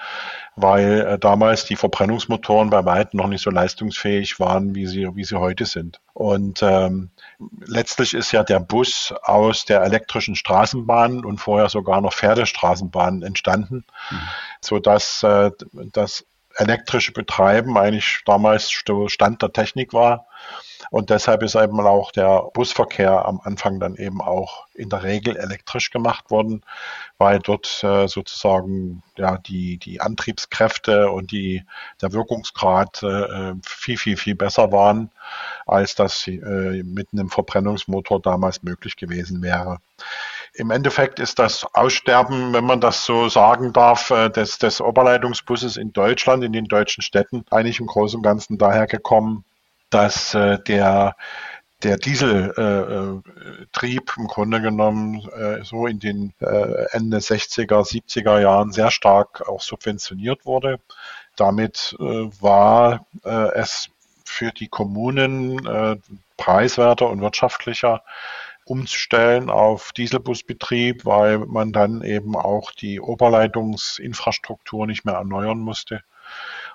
weil 0.60 1.00
äh, 1.00 1.18
damals 1.18 1.64
die 1.64 1.76
Verbrennungsmotoren 1.76 2.70
bei 2.70 2.84
weitem 2.84 3.18
noch 3.18 3.26
nicht 3.26 3.42
so 3.42 3.50
leistungsfähig 3.50 4.40
waren, 4.40 4.74
wie 4.74 4.86
sie, 4.86 5.08
wie 5.14 5.24
sie 5.24 5.38
heute 5.38 5.66
sind. 5.66 6.00
Und 6.14 6.62
ähm, 6.62 7.10
letztlich 7.64 8.14
ist 8.14 8.32
ja 8.32 8.42
der 8.42 8.60
Bus 8.60 9.14
aus 9.22 9.64
der 9.64 9.82
elektrischen 9.82 10.34
Straßenbahn 10.34 11.24
und 11.24 11.38
vorher 11.38 11.68
sogar 11.68 12.00
noch 12.00 12.12
Pferdestraßenbahn 12.12 13.22
entstanden, 13.22 13.84
mhm. 14.10 14.20
so 14.60 14.78
dass 14.78 15.22
äh, 15.22 15.50
das 15.92 16.24
elektrische 16.56 17.12
Betreiben 17.12 17.78
eigentlich 17.78 18.22
damals 18.26 18.70
Stand 18.70 19.42
der 19.42 19.52
Technik 19.52 19.92
war. 19.92 20.26
Und 20.90 21.10
deshalb 21.10 21.42
ist 21.42 21.54
eben 21.54 21.80
auch 21.80 22.12
der 22.12 22.44
Busverkehr 22.54 23.26
am 23.26 23.40
Anfang 23.44 23.78
dann 23.80 23.96
eben 23.96 24.20
auch 24.20 24.66
in 24.74 24.88
der 24.88 25.02
Regel 25.02 25.36
elektrisch 25.36 25.90
gemacht 25.90 26.30
worden, 26.30 26.62
weil 27.18 27.40
dort 27.40 27.82
äh, 27.82 28.06
sozusagen 28.06 29.02
ja 29.16 29.36
die, 29.38 29.76
die 29.78 30.00
Antriebskräfte 30.00 31.10
und 31.10 31.30
die, 31.30 31.64
der 32.00 32.12
Wirkungsgrad 32.12 33.02
äh, 33.02 33.54
viel, 33.64 33.98
viel, 33.98 34.16
viel 34.16 34.34
besser 34.34 34.72
waren, 34.72 35.10
als 35.66 35.94
das 35.94 36.26
äh, 36.26 36.38
mit 36.84 37.08
einem 37.12 37.28
Verbrennungsmotor 37.28 38.20
damals 38.22 38.62
möglich 38.62 38.96
gewesen 38.96 39.42
wäre. 39.42 39.78
Im 40.54 40.70
Endeffekt 40.70 41.18
ist 41.18 41.38
das 41.38 41.66
Aussterben, 41.74 42.52
wenn 42.52 42.64
man 42.64 42.80
das 42.80 43.04
so 43.04 43.28
sagen 43.28 43.72
darf, 43.72 44.10
äh, 44.10 44.30
des, 44.30 44.58
des 44.58 44.80
Oberleitungsbusses 44.80 45.76
in 45.76 45.92
Deutschland, 45.92 46.42
in 46.44 46.52
den 46.52 46.64
deutschen 46.64 47.02
Städten, 47.02 47.44
eigentlich 47.50 47.80
im 47.80 47.86
Großen 47.86 48.16
und 48.18 48.22
Ganzen 48.22 48.58
daher 48.58 48.86
gekommen, 48.86 49.44
dass 49.90 50.34
äh, 50.34 50.58
der 50.58 51.16
der 51.84 51.96
Dieseltrieb 51.96 53.22
äh, 54.16 54.20
im 54.20 54.26
Grunde 54.26 54.60
genommen 54.60 55.28
äh, 55.30 55.62
so 55.62 55.86
in 55.86 56.00
den 56.00 56.34
äh, 56.40 56.86
Ende 56.90 57.18
60er, 57.18 57.84
70er 57.84 58.40
Jahren 58.40 58.72
sehr 58.72 58.90
stark 58.90 59.48
auch 59.48 59.60
subventioniert 59.60 60.44
wurde. 60.44 60.80
Damit 61.36 61.96
äh, 62.00 62.04
war 62.04 63.06
äh, 63.24 63.52
es 63.54 63.90
für 64.24 64.50
die 64.50 64.68
Kommunen 64.68 65.64
äh, 65.66 65.96
preiswerter 66.36 67.08
und 67.08 67.20
wirtschaftlicher 67.20 68.02
umzustellen 68.64 69.48
auf 69.48 69.92
Dieselbusbetrieb, 69.92 71.06
weil 71.06 71.38
man 71.38 71.72
dann 71.72 72.02
eben 72.02 72.36
auch 72.36 72.72
die 72.72 73.00
Oberleitungsinfrastruktur 73.00 74.86
nicht 74.86 75.04
mehr 75.04 75.14
erneuern 75.14 75.58
musste. 75.58 76.02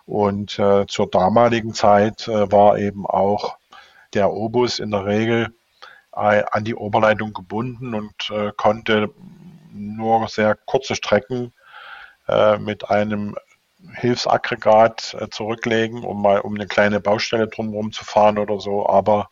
Und 0.05 0.59
äh, 0.59 0.85
zur 0.87 1.09
damaligen 1.09 1.73
Zeit 1.73 2.27
äh, 2.27 2.51
war 2.51 2.77
eben 2.77 3.05
auch 3.05 3.57
der 4.13 4.31
Obus 4.31 4.79
in 4.79 4.91
der 4.91 5.05
Regel 5.05 5.53
äh, 6.15 6.43
an 6.51 6.63
die 6.63 6.75
Oberleitung 6.75 7.33
gebunden 7.33 7.95
und 7.95 8.29
äh, 8.29 8.51
konnte 8.55 9.09
nur 9.71 10.27
sehr 10.27 10.55
kurze 10.55 10.95
Strecken 10.95 11.53
äh, 12.27 12.57
mit 12.57 12.89
einem 12.89 13.35
Hilfsaggregat 13.95 15.15
äh, 15.19 15.29
zurücklegen, 15.29 16.03
um 16.03 16.21
mal 16.21 16.39
um 16.39 16.55
eine 16.55 16.67
kleine 16.67 16.99
Baustelle 16.99 17.47
drumherum 17.47 17.91
zu 17.91 18.05
fahren 18.05 18.37
oder 18.37 18.59
so, 18.59 18.87
aber 18.87 19.29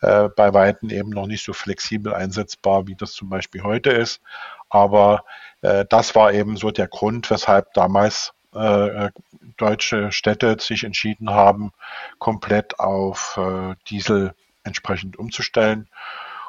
äh, 0.00 0.28
bei 0.28 0.52
Weitem 0.52 0.90
eben 0.90 1.10
noch 1.10 1.26
nicht 1.26 1.44
so 1.44 1.52
flexibel 1.52 2.12
einsetzbar, 2.12 2.86
wie 2.86 2.96
das 2.96 3.12
zum 3.12 3.28
Beispiel 3.28 3.62
heute 3.62 3.90
ist. 3.90 4.20
Aber 4.68 5.24
äh, 5.62 5.84
das 5.88 6.14
war 6.14 6.32
eben 6.32 6.56
so 6.56 6.70
der 6.70 6.88
Grund, 6.88 7.30
weshalb 7.30 7.72
damals 7.74 8.32
äh, 8.56 9.10
deutsche 9.56 10.12
Städte 10.12 10.56
sich 10.60 10.84
entschieden 10.84 11.30
haben, 11.30 11.72
komplett 12.18 12.78
auf 12.78 13.38
äh, 13.38 13.74
Diesel 13.88 14.34
entsprechend 14.64 15.16
umzustellen. 15.18 15.88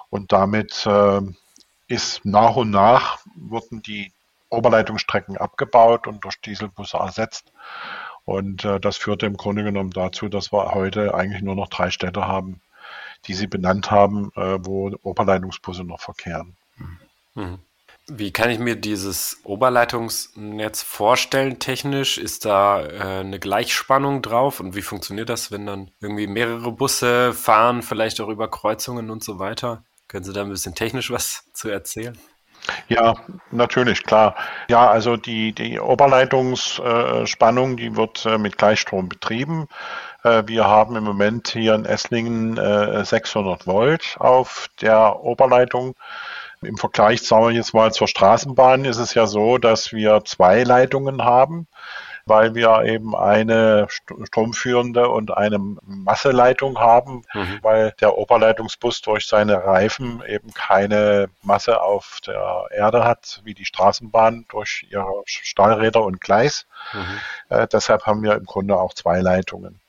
Und 0.10 0.32
damit 0.32 0.86
äh, 0.86 1.22
ist 1.88 2.26
nach 2.26 2.56
und 2.56 2.72
nach 2.72 3.20
wurden 3.36 3.82
die 3.82 4.12
Oberleitungsstrecken 4.50 5.38
abgebaut 5.38 6.08
und 6.08 6.24
durch 6.24 6.40
Dieselbusse 6.42 6.98
ersetzt. 6.98 7.52
Und 8.26 8.66
äh, 8.66 8.80
das 8.80 8.98
führte 8.98 9.26
im 9.26 9.38
Grunde 9.38 9.64
genommen 9.64 9.92
dazu, 9.92 10.30
dass 10.30 10.52
wir 10.52 10.74
heute 10.74 11.14
eigentlich 11.14 11.42
nur 11.42 11.56
noch 11.56 11.70
drei 11.70 11.92
Städte 11.92 12.28
haben, 12.28 12.62
die 13.26 13.34
Sie 13.34 13.48
benannt 13.48 13.92
haben, 13.92 14.32
äh, 14.36 14.58
wo 14.66 14.92
Oberleitungsbusse 15.04 15.84
noch 15.84 16.02
verkehren. 16.02 16.56
Mhm. 17.36 17.60
Wie 18.10 18.32
kann 18.32 18.50
ich 18.50 18.58
mir 18.58 18.78
dieses 18.78 19.42
Oberleitungsnetz 19.44 20.82
vorstellen 20.82 21.60
technisch? 21.60 22.18
Ist 22.18 22.46
da 22.46 22.82
äh, 22.82 23.20
eine 23.20 23.38
Gleichspannung 23.38 24.22
drauf? 24.22 24.62
Und 24.62 24.76
wie 24.76 24.82
funktioniert 24.82 25.28
das, 25.28 25.52
wenn 25.52 25.66
dann 25.66 25.92
irgendwie 26.00 26.28
mehrere 26.28 26.72
Busse 26.72 27.34
fahren, 27.34 27.82
vielleicht 27.82 28.22
auch 28.22 28.30
über 28.30 28.50
Kreuzungen 28.50 29.10
und 29.10 29.26
so 29.26 29.40
weiter? 29.40 29.84
Können 30.08 30.24
Sie 30.24 30.32
da 30.32 30.42
ein 30.42 30.50
bisschen 30.50 30.74
technisch 30.74 31.12
was 31.12 31.50
zu 31.54 31.68
erzählen? 31.68 32.18
Ja, 32.88 33.16
natürlich, 33.52 34.04
klar. 34.04 34.36
Ja, 34.70 34.90
also 34.90 35.18
die, 35.18 35.52
die 35.54 35.78
Oberleitungsspannung, 35.80 37.76
die 37.76 37.96
wird 37.98 38.26
äh, 38.26 38.38
mit 38.38 38.58
Gleichstrom 38.58 39.10
betrieben. 39.10 39.68
Äh, 40.24 40.44
wir 40.46 40.66
haben 40.66 40.96
im 40.96 41.04
Moment 41.04 41.50
hier 41.50 41.76
in 41.76 41.84
Esslingen 41.86 42.56
600 43.06 43.62
äh, 43.62 43.66
Volt 43.68 44.16
auf 44.20 44.70
der 44.82 45.20
Oberleitung. 45.22 45.96
Im 46.62 46.78
Vergleich, 46.78 47.22
sagen 47.22 47.46
wir 47.46 47.52
jetzt 47.52 47.74
mal 47.74 47.92
zur 47.94 48.08
Straßenbahn, 48.08 48.86
ist 48.86 48.98
es 48.98 49.14
ja 49.14 49.28
so, 49.28 49.58
dass 49.58 49.94
wir 49.94 50.24
zwei 50.26 50.64
Leitungen 50.64 51.24
haben 51.24 51.68
weil 52.28 52.56
wir 52.56 52.84
eben 52.84 53.16
eine 53.16 53.88
stromführende 53.90 55.10
und 55.10 55.36
eine 55.36 55.58
Masseleitung 55.60 56.78
haben, 56.78 57.24
mhm. 57.34 57.60
weil 57.62 57.94
der 58.02 58.18
Oberleitungsbus 58.18 59.02
durch 59.02 59.28
seine 59.28 59.64
Reifen 59.64 60.22
eben 60.28 60.54
keine 60.54 61.30
Masse 61.42 61.82
auf 61.82 62.20
der 62.26 62.66
Erde 62.72 63.04
hat, 63.06 63.42
wie 63.44 63.54
die 63.54 63.66
Straßenbahn 63.66 64.46
durch 64.50 64.86
ihre 64.90 65.24
Stahlräder 65.26 66.04
und 66.04 66.20
Gleis. 66.20 66.66
Mhm. 66.94 67.20
Äh, 67.50 67.68
deshalb 67.68 68.06
haben 68.06 68.22
wir 68.24 68.36
im 68.36 68.46
Grunde 68.46 68.78
auch 68.78 68.94
zwei 68.94 69.22
Leitungen. 69.22 69.80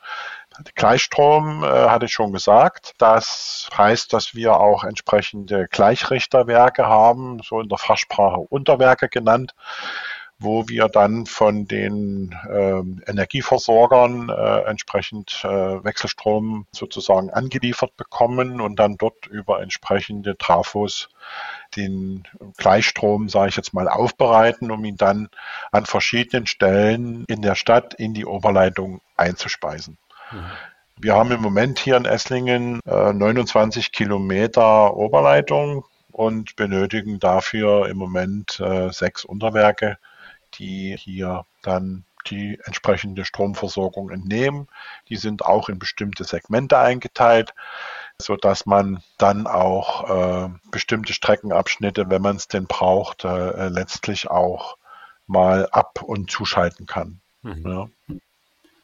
Gleichstrom 0.74 1.62
äh, 1.62 1.66
hatte 1.66 2.06
ich 2.06 2.12
schon 2.12 2.32
gesagt. 2.32 2.94
Das 2.98 3.68
heißt, 3.76 4.12
dass 4.12 4.34
wir 4.34 4.58
auch 4.58 4.84
entsprechende 4.84 5.68
Gleichrichterwerke 5.68 6.86
haben, 6.86 7.40
so 7.42 7.60
in 7.60 7.68
der 7.68 7.78
Fachsprache 7.78 8.38
Unterwerke 8.38 9.08
genannt 9.08 9.54
wo 10.40 10.68
wir 10.68 10.88
dann 10.88 11.26
von 11.26 11.66
den 11.66 12.34
äh, 12.48 13.10
Energieversorgern 13.10 14.28
äh, 14.28 14.60
entsprechend 14.68 15.44
äh, 15.44 15.48
Wechselstrom 15.84 16.66
sozusagen 16.70 17.30
angeliefert 17.30 17.96
bekommen 17.96 18.60
und 18.60 18.76
dann 18.76 18.96
dort 18.96 19.26
über 19.26 19.60
entsprechende 19.60 20.38
Trafos 20.38 21.08
den 21.76 22.22
Gleichstrom, 22.56 23.28
sage 23.28 23.48
ich 23.48 23.56
jetzt 23.56 23.74
mal, 23.74 23.88
aufbereiten, 23.88 24.70
um 24.70 24.84
ihn 24.84 24.96
dann 24.96 25.28
an 25.72 25.86
verschiedenen 25.86 26.46
Stellen 26.46 27.24
in 27.26 27.42
der 27.42 27.56
Stadt 27.56 27.94
in 27.94 28.14
die 28.14 28.24
Oberleitung 28.24 29.00
einzuspeisen. 29.16 29.98
Mhm. 30.32 30.50
Wir 31.00 31.14
haben 31.14 31.30
im 31.30 31.40
Moment 31.40 31.78
hier 31.78 31.97
in 31.97 32.04
Esslingen 32.04 32.80
äh, 32.85 33.12
29 33.12 33.92
Kilometer 33.92 34.97
Oberleitung 34.97 35.85
und 36.11 36.56
benötigen 36.56 37.20
dafür 37.20 37.88
im 37.88 37.97
Moment 37.97 38.58
äh, 38.58 38.90
sechs 38.90 39.25
Unterwerke, 39.25 39.99
die 40.54 40.97
hier 40.99 41.44
dann 41.62 42.04
die 42.26 42.58
entsprechende 42.64 43.25
Stromversorgung 43.25 44.11
entnehmen. 44.11 44.66
Die 45.08 45.16
sind 45.16 45.44
auch 45.44 45.68
in 45.68 45.78
bestimmte 45.78 46.25
Segmente 46.25 46.78
eingeteilt, 46.78 47.54
so 48.20 48.37
dass 48.37 48.66
man 48.66 49.02
dann 49.18 49.47
auch 49.47 50.47
äh, 50.47 50.49
bestimmte 50.70 51.12
Streckenabschnitte, 51.12 52.11
wenn 52.11 52.23
man 52.23 52.37
es 52.37 52.49
denn 52.49 52.66
braucht, 52.66 53.25
äh, 53.25 53.68
letztlich 53.68 54.28
auch 54.28 54.76
mal 55.28 55.68
ab- 55.70 56.02
und 56.02 56.30
zuschalten 56.30 56.87
kann. 56.87 57.20
Mhm. 57.42 57.70
Ja. 58.08 58.16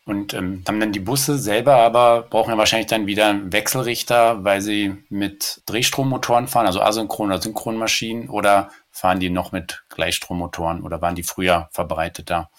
Und 0.06 0.34
ähm, 0.34 0.62
haben 0.68 0.80
dann 0.80 0.92
die 0.92 1.00
Busse 1.00 1.38
selber 1.38 1.76
aber 1.76 2.23
brauchen 2.28 2.50
ja 2.50 2.58
wahrscheinlich 2.58 2.88
dann 2.88 3.06
wieder 3.06 3.28
einen 3.28 3.52
Wechselrichter, 3.52 4.44
weil 4.44 4.61
sie 4.61 5.02
mit 5.08 5.62
Drehstrommotoren 5.64 6.46
fahren, 6.46 6.66
also 6.66 6.82
asynchron 6.82 7.28
oder 7.30 7.40
Synchronmaschinen, 7.40 8.28
oder 8.28 8.70
fahren 8.90 9.18
die 9.18 9.30
noch 9.30 9.52
mit 9.52 9.82
Gleichstrommotoren 9.88 10.82
oder 10.82 11.00
waren 11.00 11.14
die 11.14 11.23
früher 11.23 11.68
verbreiteter? 11.73 12.50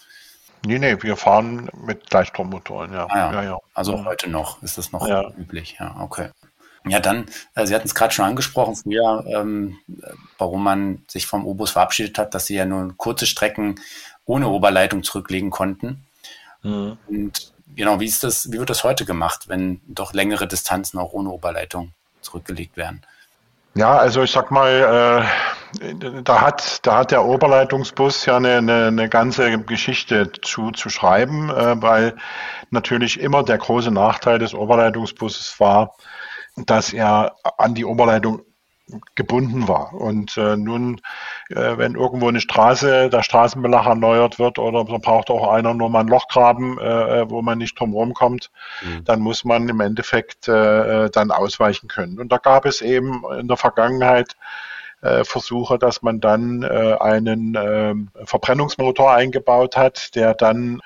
Nee, 0.66 0.80
nee, 0.80 1.00
wir 1.00 1.16
fahren 1.16 1.70
mit 1.86 2.10
Gleichstrommotoren, 2.10 2.92
ja. 2.92 3.06
Ah, 3.08 3.16
ja. 3.16 3.32
ja, 3.32 3.42
ja. 3.42 3.58
Also 3.74 4.04
heute 4.04 4.28
noch 4.28 4.62
ist 4.62 4.76
das 4.76 4.90
noch 4.90 5.06
ja. 5.06 5.30
üblich, 5.38 5.76
ja, 5.78 5.96
okay. 6.00 6.30
Ja, 6.88 7.00
dann, 7.00 7.26
äh, 7.54 7.66
Sie 7.66 7.74
hatten 7.74 7.86
es 7.86 7.94
gerade 7.94 8.14
schon 8.14 8.24
angesprochen, 8.24 8.76
früher, 8.76 9.24
ähm, 9.28 9.78
warum 10.38 10.62
man 10.62 11.04
sich 11.08 11.26
vom 11.26 11.46
Obus 11.46 11.70
verabschiedet 11.70 12.18
hat, 12.18 12.34
dass 12.34 12.46
Sie 12.46 12.54
ja 12.54 12.64
nur 12.64 12.94
kurze 12.96 13.26
Strecken 13.26 13.80
ohne 14.24 14.48
Oberleitung 14.48 15.02
zurücklegen 15.02 15.50
konnten. 15.50 16.05
Mhm. 16.62 16.96
Und 17.06 17.52
genau, 17.74 18.00
wie 18.00 18.06
ist 18.06 18.24
das, 18.24 18.50
wie 18.50 18.58
wird 18.58 18.70
das 18.70 18.84
heute 18.84 19.04
gemacht, 19.04 19.48
wenn 19.48 19.80
doch 19.86 20.12
längere 20.12 20.46
Distanzen 20.46 20.98
auch 20.98 21.12
ohne 21.12 21.30
Oberleitung 21.30 21.92
zurückgelegt 22.20 22.76
werden? 22.76 23.02
Ja, 23.74 23.98
also 23.98 24.22
ich 24.22 24.30
sag 24.30 24.50
mal, 24.50 25.26
äh, 25.82 25.94
da 26.22 26.40
hat, 26.40 26.86
da 26.86 26.96
hat 26.98 27.10
der 27.10 27.26
Oberleitungsbus 27.26 28.24
ja 28.24 28.38
eine, 28.38 28.56
eine, 28.56 28.86
eine 28.86 29.08
ganze 29.10 29.58
Geschichte 29.60 30.32
zu, 30.40 30.70
zu 30.70 30.88
schreiben, 30.88 31.50
äh, 31.50 31.80
weil 31.82 32.16
natürlich 32.70 33.20
immer 33.20 33.42
der 33.42 33.58
große 33.58 33.90
Nachteil 33.90 34.38
des 34.38 34.54
Oberleitungsbusses 34.54 35.60
war, 35.60 35.94
dass 36.56 36.94
er 36.94 37.36
an 37.58 37.74
die 37.74 37.84
Oberleitung 37.84 38.40
gebunden 39.16 39.66
war. 39.66 39.94
Und 39.94 40.36
äh, 40.36 40.56
nun, 40.56 41.00
äh, 41.48 41.76
wenn 41.76 41.94
irgendwo 41.94 42.28
eine 42.28 42.40
Straße, 42.40 43.10
der 43.10 43.22
Straßenbelag 43.22 43.86
erneuert 43.86 44.38
wird 44.38 44.58
oder 44.58 44.86
so 44.86 44.98
braucht 44.98 45.28
auch 45.30 45.48
einer 45.50 45.74
nur 45.74 45.90
mal 45.90 46.00
ein 46.00 46.08
Loch 46.08 46.28
graben, 46.28 46.78
äh, 46.78 47.20
äh 47.20 47.30
wo 47.30 47.42
man 47.42 47.58
nicht 47.58 47.78
drum 47.78 47.92
rumkommt, 47.92 48.50
mhm. 48.82 49.04
dann 49.04 49.20
muss 49.20 49.44
man 49.44 49.68
im 49.68 49.80
Endeffekt 49.80 50.46
äh, 50.48 51.06
äh, 51.06 51.10
dann 51.10 51.32
ausweichen 51.32 51.88
können. 51.88 52.20
Und 52.20 52.30
da 52.30 52.38
gab 52.38 52.64
es 52.64 52.80
eben 52.80 53.24
in 53.38 53.48
der 53.48 53.56
Vergangenheit 53.56 54.36
äh, 55.02 55.24
Versuche, 55.24 55.78
dass 55.78 56.02
man 56.02 56.20
dann 56.20 56.62
äh, 56.62 56.96
einen 57.00 57.54
äh, 57.54 57.94
Verbrennungsmotor 58.24 59.12
eingebaut 59.12 59.76
hat, 59.76 60.14
der 60.14 60.34
dann 60.34 60.80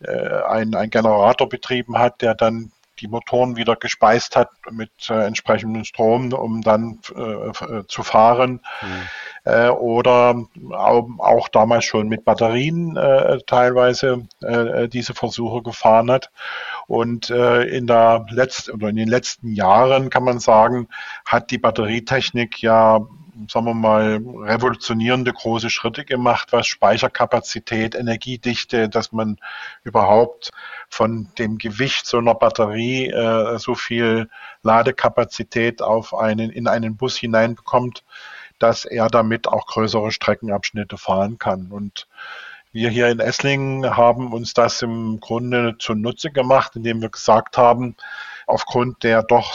äh, 0.00 0.42
ein, 0.42 0.74
ein 0.74 0.90
Generator 0.90 1.48
betrieben 1.48 1.98
hat, 1.98 2.20
der 2.20 2.34
dann 2.34 2.70
die 3.00 3.08
Motoren 3.08 3.56
wieder 3.56 3.76
gespeist 3.76 4.36
hat 4.36 4.50
mit 4.70 4.90
äh, 5.08 5.26
entsprechendem 5.26 5.84
Strom, 5.84 6.32
um 6.32 6.62
dann 6.62 7.00
äh, 7.14 7.20
äh 7.20 7.86
zu 7.86 8.02
fahren. 8.02 8.60
Mhm. 8.82 9.08
Äh, 9.46 9.68
oder 9.68 10.42
auch, 10.72 11.08
auch, 11.18 11.48
damals 11.48 11.84
schon 11.84 12.08
mit 12.08 12.24
Batterien 12.24 12.96
äh, 12.96 13.38
teilweise 13.46 14.26
äh, 14.42 14.88
diese 14.88 15.14
Versuche 15.14 15.62
gefahren 15.62 16.10
hat. 16.10 16.30
Und 16.88 17.30
in 17.30 17.88
der 17.88 18.26
letzten 18.30 18.70
oder 18.70 18.88
in 18.88 18.96
den 18.96 19.08
letzten 19.08 19.52
Jahren 19.52 20.08
kann 20.08 20.22
man 20.22 20.38
sagen, 20.38 20.88
hat 21.24 21.50
die 21.50 21.58
Batterietechnik 21.58 22.62
ja 22.62 23.00
sagen 23.50 23.66
wir 23.66 23.74
mal, 23.74 24.20
revolutionierende 24.44 25.32
große 25.32 25.70
Schritte 25.70 26.04
gemacht, 26.04 26.48
was 26.52 26.66
Speicherkapazität, 26.66 27.94
Energiedichte, 27.94 28.88
dass 28.88 29.12
man 29.12 29.38
überhaupt 29.84 30.50
von 30.88 31.28
dem 31.38 31.58
Gewicht 31.58 32.06
so 32.06 32.18
einer 32.18 32.34
Batterie 32.34 33.08
äh, 33.08 33.58
so 33.58 33.74
viel 33.74 34.28
Ladekapazität 34.62 35.82
auf 35.82 36.14
einen, 36.14 36.50
in 36.50 36.68
einen 36.68 36.96
Bus 36.96 37.16
hineinbekommt, 37.16 38.04
dass 38.58 38.84
er 38.84 39.08
damit 39.08 39.48
auch 39.48 39.66
größere 39.66 40.12
Streckenabschnitte 40.12 40.96
fahren 40.96 41.38
kann. 41.38 41.66
Und 41.70 42.08
wir 42.72 42.90
hier 42.90 43.08
in 43.08 43.20
Esslingen 43.20 43.96
haben 43.96 44.32
uns 44.32 44.54
das 44.54 44.82
im 44.82 45.20
Grunde 45.20 45.76
zunutze 45.78 46.30
gemacht, 46.30 46.76
indem 46.76 47.00
wir 47.00 47.10
gesagt 47.10 47.56
haben, 47.56 47.96
aufgrund 48.46 49.02
der 49.02 49.22
doch 49.22 49.54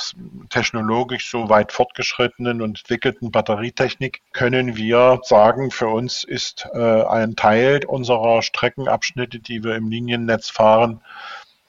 technologisch 0.50 1.29
so 1.29 1.50
weit 1.50 1.71
fortgeschrittenen 1.71 2.62
und 2.62 2.79
entwickelten 2.79 3.31
Batterietechnik 3.31 4.21
können 4.33 4.75
wir 4.75 5.21
sagen, 5.24 5.71
für 5.71 5.88
uns 5.88 6.24
ist 6.24 6.67
äh, 6.74 7.03
ein 7.03 7.36
Teil 7.36 7.86
unserer 7.86 8.41
Streckenabschnitte, 8.41 9.39
die 9.39 9.63
wir 9.63 9.75
im 9.75 9.89
Liniennetz 9.89 10.50
fahren, 10.50 11.01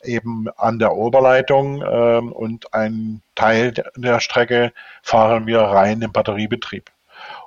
eben 0.05 0.49
an 0.57 0.79
der 0.79 0.95
Oberleitung 0.95 1.83
äh, 1.83 2.19
und 2.19 2.75
ein 2.75 3.23
Teil 3.35 3.73
der 3.97 4.21
Strecke 4.21 4.73
fahren 5.03 5.47
wir 5.47 5.61
rein 5.61 6.03
im 6.03 6.13
Batteriebetrieb. 6.13 6.92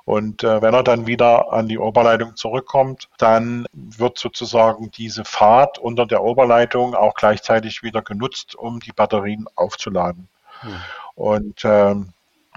Und 0.04 0.44
äh, 0.44 0.62
wenn 0.62 0.74
er 0.74 0.84
dann 0.84 1.06
wieder 1.06 1.52
an 1.52 1.68
die 1.68 1.78
Oberleitung 1.78 2.36
zurückkommt, 2.36 3.08
dann 3.18 3.66
wird 3.72 4.18
sozusagen 4.18 4.90
diese 4.92 5.24
Fahrt 5.24 5.78
unter 5.78 6.06
der 6.06 6.22
Oberleitung 6.22 6.94
auch 6.94 7.14
gleichzeitig 7.14 7.82
wieder 7.82 8.02
genutzt, 8.02 8.54
um 8.54 8.80
die 8.80 8.92
Batterien 8.92 9.46
aufzuladen. 9.56 10.28
Hm. 10.60 10.76
Und 11.16 11.64
äh, 11.64 11.94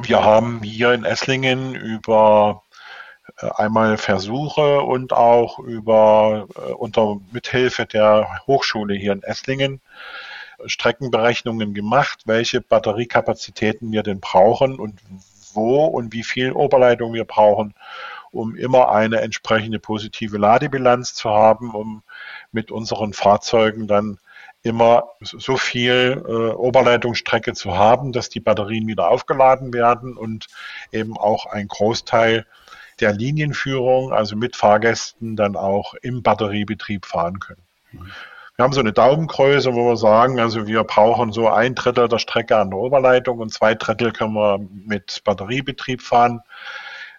wir 0.02 0.24
haben 0.24 0.62
hier 0.62 0.94
in 0.94 1.06
Esslingen 1.06 1.74
über 1.74 2.62
äh, 3.38 3.50
einmal 3.56 3.98
Versuche 3.98 4.82
und 4.82 5.14
auch 5.14 5.60
über 5.60 6.48
äh, 6.56 6.72
unter 6.74 7.18
Mithilfe 7.32 7.86
der 7.86 8.28
Hochschule 8.48 8.94
hier 8.94 9.14
in 9.14 9.24
Esslingen 9.24 9.82
Streckenberechnungen 10.66 11.74
gemacht, 11.74 12.22
welche 12.26 12.62
Batteriekapazitäten 12.62 13.92
wir 13.92 14.04
denn 14.04 14.20
brauchen 14.20 14.80
und 14.80 15.00
wo 15.60 15.86
und 15.86 16.14
wie 16.14 16.24
viel 16.24 16.52
Oberleitung 16.52 17.14
wir 17.14 17.26
brauchen, 17.26 17.74
um 18.32 18.56
immer 18.56 18.90
eine 18.90 19.22
entsprechende 19.22 19.80
positive 19.80 20.38
Ladebilanz 20.38 21.14
zu 21.14 21.30
haben, 21.30 21.74
um 21.74 22.04
mit 22.52 22.72
unseren 22.72 23.14
Fahrzeugen 23.14 23.88
dann 23.88 24.18
immer 24.62 25.04
so 25.22 25.58
viel 25.58 26.24
äh, 26.28 26.32
Oberleitungsstrecke 26.32 27.54
zu 27.54 27.78
haben, 27.78 28.12
dass 28.12 28.30
die 28.30 28.42
Batterien 28.42 28.88
wieder 28.88 29.10
aufgeladen 29.10 29.74
werden 29.74 30.18
und 30.18 30.48
eben 30.92 31.18
auch 31.18 31.46
ein 31.46 31.68
Großteil 31.68 32.46
der 33.00 33.14
Linienführung, 33.14 34.12
also 34.12 34.36
mit 34.36 34.58
Fahrgästen, 34.58 35.38
dann 35.38 35.56
auch 35.56 35.94
im 36.02 36.22
Batteriebetrieb 36.22 37.06
fahren 37.06 37.40
können. 37.40 37.62
Wir 38.60 38.66
haben 38.66 38.74
so 38.74 38.82
eine 38.82 38.92
Daumengröße, 38.92 39.74
wo 39.74 39.86
wir 39.90 39.96
sagen, 39.96 40.38
also 40.38 40.68
wir 40.68 40.84
brauchen 40.84 41.32
so 41.32 41.48
ein 41.48 41.76
Drittel 41.76 42.10
der 42.10 42.20
Strecke 42.20 42.58
an 42.58 42.72
der 42.72 42.80
Oberleitung 42.80 43.40
und 43.40 43.54
zwei 43.54 43.74
Drittel 43.74 44.12
können 44.12 44.34
wir 44.34 44.60
mit 44.86 45.22
Batteriebetrieb 45.24 46.02
fahren. 46.02 46.42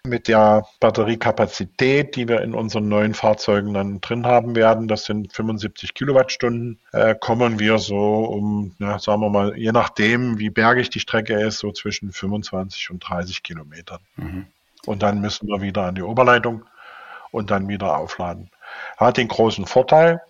Mit 0.05 0.27
der 0.27 0.67
Batteriekapazität, 0.79 2.15
die 2.15 2.27
wir 2.27 2.41
in 2.41 2.53
unseren 2.53 2.89
neuen 2.89 3.15
Fahrzeugen 3.15 3.73
dann 3.73 4.01
drin 4.01 4.27
haben 4.27 4.55
werden, 4.55 4.87
das 4.87 5.05
sind 5.05 5.33
75 5.33 5.95
Kilowattstunden, 5.95 6.77
äh, 6.91 7.15
kommen 7.19 7.57
wir 7.57 7.79
so 7.79 8.25
um, 8.25 8.75
ja, 8.77 8.99
sagen 8.99 9.21
wir 9.21 9.29
mal, 9.31 9.57
je 9.57 9.71
nachdem, 9.71 10.37
wie 10.37 10.51
bergig 10.51 10.91
die 10.91 10.99
Strecke 10.99 11.33
ist, 11.41 11.57
so 11.57 11.71
zwischen 11.71 12.11
25 12.11 12.91
und 12.91 12.99
30 12.99 13.41
Kilometern. 13.41 14.01
Mhm. 14.15 14.45
Und 14.85 15.01
dann 15.01 15.19
müssen 15.21 15.47
wir 15.47 15.59
wieder 15.59 15.85
an 15.85 15.95
die 15.95 16.03
Oberleitung 16.03 16.65
und 17.31 17.49
dann 17.49 17.67
wieder 17.67 17.97
aufladen. 17.97 18.51
Hat 18.97 19.17
den 19.17 19.27
großen 19.27 19.65
Vorteil, 19.65 20.21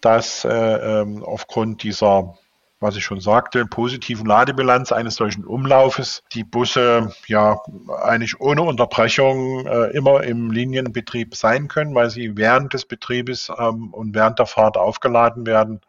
dass 0.00 0.44
äh, 0.44 0.48
ähm, 0.50 1.22
aufgrund 1.24 1.82
dieser 1.82 2.34
was 2.80 2.96
ich 2.96 3.04
schon 3.04 3.20
sagte, 3.20 3.66
positiven 3.66 4.26
Ladebilanz 4.26 4.92
eines 4.92 5.16
solchen 5.16 5.44
Umlaufes 5.44 6.22
die 6.32 6.44
Busse 6.44 7.12
ja 7.26 7.60
eigentlich 8.02 8.40
ohne 8.40 8.62
Unterbrechung 8.62 9.66
äh, 9.66 9.90
immer 9.90 10.22
im 10.22 10.50
Linienbetrieb 10.52 11.34
sein 11.34 11.68
können, 11.68 11.94
weil 11.94 12.10
sie 12.10 12.36
während 12.36 12.74
des 12.74 12.84
Betriebes 12.84 13.50
ähm, 13.58 13.92
und 13.92 14.14
während 14.14 14.38
der 14.38 14.46
Fahrt 14.46 14.76
aufgeladen 14.76 15.46
werden. 15.46 15.80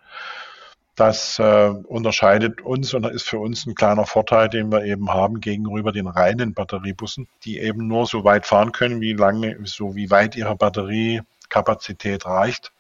Das 0.96 1.40
äh, 1.40 1.70
unterscheidet 1.88 2.60
uns 2.60 2.94
und 2.94 3.06
ist 3.06 3.30
für 3.30 3.40
uns 3.40 3.66
ein 3.66 3.76
kleiner 3.76 4.06
Vorteil, 4.06 4.50
den 4.50 4.72
wir 4.72 4.84
eben 4.84 5.14
haben 5.14 5.40
gegenüber 5.40 5.94
den 5.94 6.08
reinen 6.08 6.54
Batteriebussen, 6.54 7.28
die 7.46 7.60
eben 7.60 7.88
nur 7.88 8.06
so 8.06 8.26
weit 8.26 8.46
fahren 8.46 8.74
können, 8.74 9.00
wie 9.00 9.14
lange, 9.14 9.58
so 9.64 9.96
wie 9.96 10.10
weit 10.10 10.36
ihre 10.36 10.58
Batteriekapazität 10.58 12.26
reicht. 12.26 12.74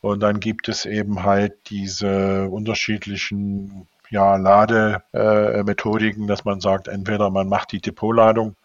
Und 0.00 0.20
dann 0.20 0.40
gibt 0.40 0.68
es 0.68 0.84
eben 0.86 1.24
halt 1.24 1.54
diese 1.70 2.48
unterschiedlichen 2.48 3.88
ja, 4.10 4.36
Lademethodiken, 4.36 6.26
dass 6.26 6.44
man 6.44 6.60
sagt, 6.60 6.88
entweder 6.88 7.30
man 7.30 7.48
macht 7.48 7.72
die 7.72 7.80
Depotladung, 7.80 8.56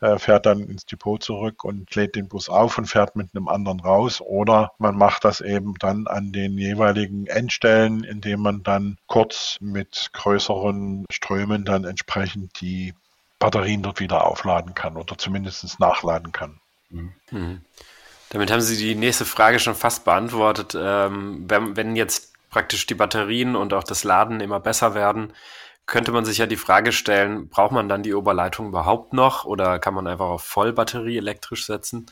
äh, 0.00 0.18
fährt 0.18 0.46
dann 0.46 0.60
ins 0.60 0.84
Depot 0.86 1.22
zurück 1.22 1.64
und 1.64 1.94
lädt 1.94 2.14
den 2.16 2.28
Bus 2.28 2.48
auf 2.48 2.78
und 2.78 2.86
fährt 2.86 3.16
mit 3.16 3.30
einem 3.34 3.48
anderen 3.48 3.80
raus, 3.80 4.20
oder 4.20 4.72
man 4.78 4.96
macht 4.96 5.24
das 5.24 5.40
eben 5.40 5.74
dann 5.78 6.06
an 6.06 6.32
den 6.32 6.58
jeweiligen 6.58 7.26
Endstellen, 7.26 8.04
indem 8.04 8.40
man 8.40 8.62
dann 8.62 8.98
kurz 9.06 9.56
mit 9.60 10.10
größeren 10.12 11.06
Strömen 11.10 11.64
dann 11.64 11.84
entsprechend 11.84 12.60
die 12.60 12.94
Batterien 13.38 13.82
dort 13.82 14.00
wieder 14.00 14.26
aufladen 14.26 14.74
kann 14.74 14.96
oder 14.96 15.16
zumindest 15.16 15.80
nachladen 15.80 16.32
kann. 16.32 16.60
Mhm. 16.90 17.62
Damit 18.34 18.50
haben 18.50 18.60
Sie 18.62 18.76
die 18.76 18.96
nächste 18.96 19.24
Frage 19.24 19.60
schon 19.60 19.76
fast 19.76 20.04
beantwortet. 20.04 20.76
Ähm, 20.76 21.44
wenn, 21.46 21.76
wenn 21.76 21.94
jetzt 21.94 22.32
praktisch 22.50 22.84
die 22.84 22.96
Batterien 22.96 23.54
und 23.54 23.72
auch 23.72 23.84
das 23.84 24.02
Laden 24.02 24.40
immer 24.40 24.58
besser 24.58 24.96
werden, 24.96 25.32
könnte 25.86 26.10
man 26.10 26.24
sich 26.24 26.38
ja 26.38 26.46
die 26.46 26.56
Frage 26.56 26.90
stellen, 26.90 27.48
braucht 27.48 27.70
man 27.70 27.88
dann 27.88 28.02
die 28.02 28.12
Oberleitung 28.12 28.66
überhaupt 28.66 29.12
noch 29.12 29.44
oder 29.44 29.78
kann 29.78 29.94
man 29.94 30.08
einfach 30.08 30.26
auf 30.26 30.42
Vollbatterie 30.42 31.16
elektrisch 31.16 31.64
setzen? 31.64 32.06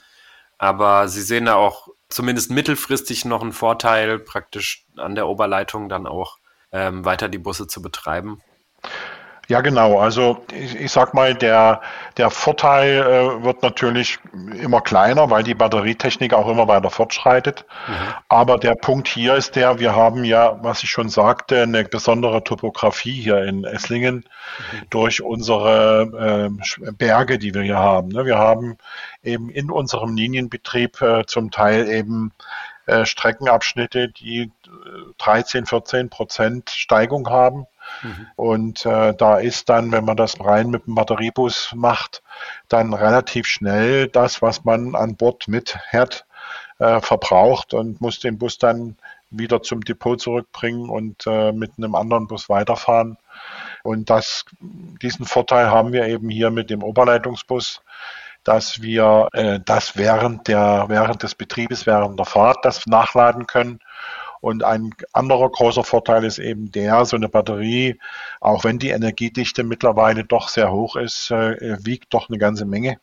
Aber 0.58 1.08
Sie 1.08 1.22
sehen 1.22 1.46
da 1.46 1.56
auch 1.56 1.88
zumindest 2.08 2.52
mittelfristig 2.52 3.24
noch 3.24 3.42
einen 3.42 3.52
Vorteil, 3.52 4.20
praktisch 4.20 4.86
an 4.96 5.16
der 5.16 5.26
Oberleitung 5.26 5.88
dann 5.88 6.06
auch 6.06 6.38
ähm, 6.70 7.04
weiter 7.04 7.28
die 7.28 7.38
Busse 7.38 7.66
zu 7.66 7.82
betreiben. 7.82 8.40
Ja, 9.52 9.60
genau. 9.60 9.98
Also 9.98 10.46
ich, 10.50 10.76
ich 10.76 10.90
sag 10.90 11.12
mal, 11.12 11.34
der, 11.34 11.82
der 12.16 12.30
Vorteil 12.30 13.02
äh, 13.02 13.44
wird 13.44 13.62
natürlich 13.62 14.18
immer 14.58 14.80
kleiner, 14.80 15.28
weil 15.28 15.42
die 15.42 15.52
Batterietechnik 15.52 16.32
auch 16.32 16.48
immer 16.48 16.68
weiter 16.68 16.88
fortschreitet. 16.88 17.66
Mhm. 17.86 17.92
Aber 18.30 18.56
der 18.56 18.74
Punkt 18.76 19.08
hier 19.08 19.34
ist 19.34 19.54
der, 19.54 19.78
wir 19.78 19.94
haben 19.94 20.24
ja, 20.24 20.58
was 20.62 20.82
ich 20.82 20.88
schon 20.88 21.10
sagte, 21.10 21.64
eine 21.64 21.84
besondere 21.84 22.42
Topografie 22.42 23.20
hier 23.20 23.44
in 23.44 23.64
Esslingen 23.64 24.24
mhm. 24.24 24.86
durch 24.88 25.20
unsere 25.20 26.48
äh, 26.48 26.90
Berge, 26.92 27.38
die 27.38 27.52
wir 27.52 27.60
hier 27.60 27.78
haben. 27.78 28.08
Ne? 28.08 28.24
Wir 28.24 28.38
haben 28.38 28.78
eben 29.22 29.50
in 29.50 29.70
unserem 29.70 30.16
Linienbetrieb 30.16 31.02
äh, 31.02 31.26
zum 31.26 31.50
Teil 31.50 31.90
eben 31.90 32.32
äh, 32.86 33.04
Streckenabschnitte, 33.04 34.08
die 34.08 34.50
13, 35.18 35.64
äh, 35.64 35.66
14 35.66 36.08
Prozent 36.08 36.70
Steigung 36.70 37.28
haben. 37.28 37.66
Mhm. 38.02 38.26
Und 38.36 38.86
äh, 38.86 39.14
da 39.14 39.38
ist 39.38 39.68
dann, 39.68 39.92
wenn 39.92 40.04
man 40.04 40.16
das 40.16 40.40
rein 40.40 40.70
mit 40.70 40.86
dem 40.86 40.94
Batteriebus 40.94 41.72
macht, 41.74 42.22
dann 42.68 42.92
relativ 42.94 43.46
schnell 43.46 44.08
das, 44.08 44.42
was 44.42 44.64
man 44.64 44.94
an 44.94 45.16
Bord 45.16 45.48
mit 45.48 45.76
Herd 45.88 46.26
äh, 46.78 47.00
verbraucht 47.00 47.74
und 47.74 48.00
muss 48.00 48.20
den 48.20 48.38
Bus 48.38 48.58
dann 48.58 48.96
wieder 49.30 49.62
zum 49.62 49.82
Depot 49.82 50.20
zurückbringen 50.20 50.90
und 50.90 51.26
äh, 51.26 51.52
mit 51.52 51.72
einem 51.78 51.94
anderen 51.94 52.26
Bus 52.26 52.48
weiterfahren. 52.48 53.16
Und 53.82 54.10
das, 54.10 54.44
diesen 54.60 55.24
Vorteil 55.24 55.70
haben 55.70 55.92
wir 55.92 56.06
eben 56.06 56.28
hier 56.28 56.50
mit 56.50 56.70
dem 56.70 56.82
Oberleitungsbus, 56.82 57.80
dass 58.44 58.82
wir 58.82 59.28
äh, 59.32 59.60
das 59.64 59.96
während 59.96 60.48
der 60.48 60.86
während 60.88 61.22
des 61.22 61.34
Betriebes, 61.34 61.86
während 61.86 62.18
der 62.18 62.26
Fahrt 62.26 62.64
das 62.64 62.86
nachladen 62.86 63.46
können 63.46 63.80
und 64.42 64.64
ein 64.64 64.90
anderer 65.12 65.48
großer 65.48 65.84
Vorteil 65.84 66.24
ist 66.24 66.40
eben 66.40 66.72
der, 66.72 67.04
so 67.04 67.14
eine 67.14 67.28
Batterie, 67.28 68.00
auch 68.40 68.64
wenn 68.64 68.80
die 68.80 68.88
Energiedichte 68.88 69.62
mittlerweile 69.62 70.24
doch 70.24 70.48
sehr 70.48 70.72
hoch 70.72 70.96
ist, 70.96 71.30
äh, 71.30 71.78
wiegt 71.84 72.12
doch 72.12 72.28
eine 72.28 72.38
ganze 72.38 72.64
Menge. 72.64 72.98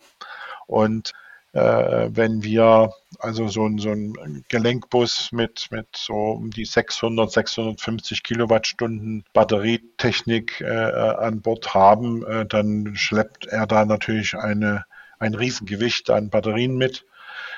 Und 0.67 1.13
äh, 1.54 2.10
wenn 2.12 2.43
wir 2.43 2.91
also 3.19 3.47
so, 3.47 3.65
ein, 3.65 3.78
so 3.78 3.89
ein 3.89 4.43
Gelenkbus 4.49 5.32
mit, 5.32 5.69
mit 5.71 5.88
so 5.95 6.13
um 6.13 6.52
die 6.52 6.65
600, 6.65 7.32
650 7.32 8.21
Kilowattstunden 8.21 9.23
Batterietechnik 9.32 10.60
äh, 10.60 10.67
an 10.67 11.41
Bord 11.41 11.73
haben, 11.73 12.25
äh, 12.25 12.45
dann 12.45 12.97
schleppt 12.97 13.47
er 13.47 13.65
da 13.65 13.86
natürlich 13.86 14.36
eine, 14.36 14.84
ein 15.19 15.36
Riesengewicht 15.36 16.10
an 16.10 16.30
Batterien 16.30 16.75
mit. 16.75 17.06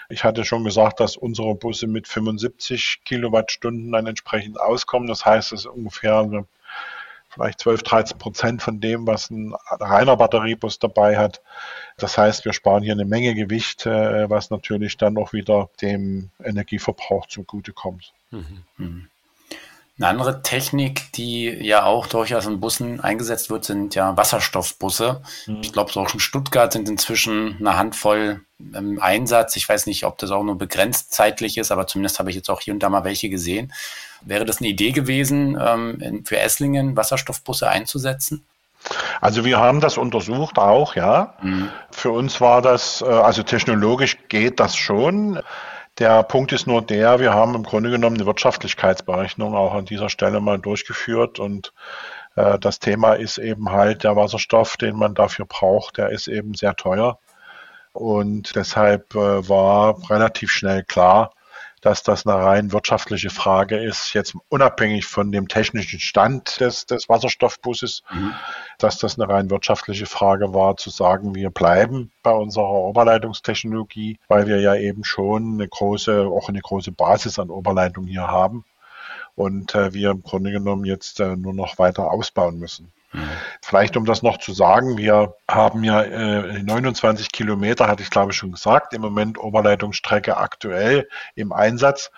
Ich 0.10 0.24
hatte 0.24 0.44
schon 0.46 0.63
gesagt, 0.63 1.00
dass 1.00 1.17
unsere 1.17 1.56
Busse 1.56 1.88
mit 1.88 2.08
75 2.08 3.02
Kilowattstunden 3.06 3.91
dann 3.91 4.08
entsprechend 4.08 4.60
auskommen. 4.60 5.08
Das 5.08 5.26
heißt, 5.26 5.54
es 5.54 5.62
ist 5.62 5.65
ungefähr 5.67 6.46
vielleicht 7.30 7.60
12, 7.60 7.84
13 7.84 8.17
Prozent 8.17 8.62
von 8.62 8.82
dem, 8.82 9.08
was 9.08 9.30
ein 9.30 9.56
reiner 9.80 10.17
Batteriebus 10.17 10.80
dabei 10.80 11.17
hat. 11.17 11.41
Das 11.98 12.17
heißt, 12.17 12.46
wir 12.46 12.54
sparen 12.54 12.84
hier 12.84 12.94
eine 12.94 13.06
Menge 13.06 13.36
Gewicht, 13.36 13.86
äh, 13.86 14.30
was 14.30 14.50
natürlich 14.50 14.98
dann 14.98 15.17
auch 15.17 15.32
wieder 15.34 15.70
dem 15.82 16.30
Energieverbrauch 16.44 17.28
zugutekommt. 17.28 18.13
Mhm. 18.32 18.63
Mhm. 18.78 19.11
Eine 19.97 20.08
andere 20.08 20.41
Technik, 20.41 21.12
die 21.13 21.45
ja 21.45 21.84
auch 21.84 22.08
durchaus 22.08 22.47
in 22.47 22.60
Bussen 22.60 23.01
eingesetzt 23.01 23.49
wird, 23.49 23.65
sind 23.65 23.93
ja 23.93 24.17
Wasserstoffbusse. 24.17 25.21
Mhm. 25.45 25.60
Ich 25.62 25.73
glaube, 25.73 25.91
so 25.91 26.01
auch 26.01 26.13
in 26.13 26.19
Stuttgart 26.19 26.73
sind 26.73 26.89
inzwischen 26.89 27.58
eine 27.60 27.77
Handvoll 27.77 28.41
im 28.73 28.99
Einsatz. 28.99 29.56
Ich 29.58 29.67
weiß 29.67 29.86
nicht, 29.86 30.06
ob 30.06 30.17
das 30.17 30.32
auch 30.32 30.43
nur 30.43 30.58
begrenzt 30.58 31.13
zeitlich 31.13 31.58
ist, 31.58 31.71
aber 31.71 31.88
zumindest 31.88 32.19
habe 32.19 32.30
ich 32.30 32.36
jetzt 32.36 32.49
auch 32.49 32.62
hier 32.62 32.73
und 32.73 32.82
da 32.82 32.89
mal 32.89 33.04
welche 33.04 33.30
gesehen. 33.30 33.73
Wäre 34.21 34.45
das 34.45 34.60
eine 34.60 34.69
Idee 34.69 34.91
gewesen, 34.91 35.58
ähm, 35.60 36.23
für 36.25 36.39
Esslingen 36.39 36.95
Wasserstoffbusse 36.95 37.69
einzusetzen? 37.69 38.43
Also 39.19 39.45
wir 39.45 39.60
haben 39.60 39.82
das 39.82 39.97
untersucht 39.97 40.58
auch, 40.58 40.95
ja. 40.95 41.36
Mhm. 41.41 41.69
Für 41.91 42.12
uns 42.12 42.41
war 42.41 42.62
das, 42.62 43.01
äh, 43.01 43.06
also 43.06 43.43
technologisch 43.43 44.17
geht 44.30 44.60
das 44.60 44.75
schon. 44.75 45.39
Der 46.01 46.23
Punkt 46.23 46.51
ist 46.51 46.65
nur 46.65 46.81
der, 46.81 47.19
wir 47.19 47.35
haben 47.35 47.53
im 47.53 47.61
Grunde 47.61 47.91
genommen 47.91 48.15
eine 48.15 48.25
Wirtschaftlichkeitsberechnung 48.25 49.53
auch 49.53 49.75
an 49.75 49.85
dieser 49.85 50.09
Stelle 50.09 50.41
mal 50.41 50.57
durchgeführt 50.57 51.37
und 51.37 51.73
äh, 52.35 52.57
das 52.57 52.79
Thema 52.79 53.13
ist 53.13 53.37
eben 53.37 53.69
halt 53.69 54.03
der 54.03 54.15
Wasserstoff, 54.15 54.77
den 54.77 54.95
man 54.95 55.13
dafür 55.13 55.45
braucht, 55.45 55.99
der 55.99 56.09
ist 56.09 56.27
eben 56.27 56.55
sehr 56.55 56.75
teuer. 56.75 57.19
Und 57.93 58.55
deshalb 58.55 59.13
äh, 59.13 59.47
war 59.47 60.09
relativ 60.09 60.49
schnell 60.49 60.83
klar, 60.83 61.35
dass 61.82 62.04
das 62.04 62.26
eine 62.26 62.38
rein 62.38 62.72
wirtschaftliche 62.72 63.32
Frage 63.32 63.78
ist, 63.78 64.13
jetzt 64.13 64.36
unabhängig 64.50 65.06
von 65.06 65.32
dem 65.32 65.48
technischen 65.48 66.00
Stand 66.00 66.60
des, 66.60 66.86
des 66.86 67.10
Wasserstoffbusses, 67.10 68.04
mhm. 68.12 68.34
dass 68.78 69.00
das 69.00 69.20
eine 69.20 69.28
rein 69.28 69.50
wirtschaftliche 69.50 70.06
Frage 70.06 70.54
war, 70.54 70.78
zu 70.78 70.91
sagen, 70.91 71.34
wir 71.34 71.50
bleiben 71.50 72.12
bei 72.22 72.32
unserer 72.32 72.70
Oberleitungstechnologie, 72.70 74.20
weil 74.28 74.48
wir 74.48 74.62
ja 74.62 74.76
eben 74.76 75.04
schon 75.04 75.56
eine 75.56 75.67
große, 75.67 76.28
auch 76.28 76.50
eine 76.50 76.62
große 76.62 76.91
Basis 76.91 77.39
an 77.39 77.50
Oberleitung 77.50 78.06
hier 78.06 78.28
haben 78.28 78.63
und 79.36 79.74
äh, 79.74 79.94
wir 79.94 80.12
im 80.12 80.22
Grunde 80.22 80.52
genommen 80.52 80.86
jetzt 80.86 81.20
äh, 81.20 81.36
nur 81.36 81.54
noch 81.54 81.80
weiter 81.80 82.12
ausbauen 82.12 82.60
müssen. 82.60 82.91
Vielleicht 83.62 83.97
um 83.97 84.06
das 84.06 84.21
noch 84.21 84.38
zu 84.38 84.54
sagen, 84.54 84.97
wir 84.97 85.36
haben 85.50 85.84
ja 85.84 86.02
äh, 86.02 86.63
29 86.63 87.32
Kilometer, 87.32 87.88
hatte 87.88 88.04
ich 88.04 88.10
glaube 88.10 88.32
ich 88.32 88.38
schon 88.38 88.54
gesagt, 88.54 88.93
im 88.93 89.02
Moment 89.02 89.38
Oberleitungsstrecke 89.38 90.38
aktuell 90.38 91.08
im 91.36 91.52
Einsatz. 91.52 92.12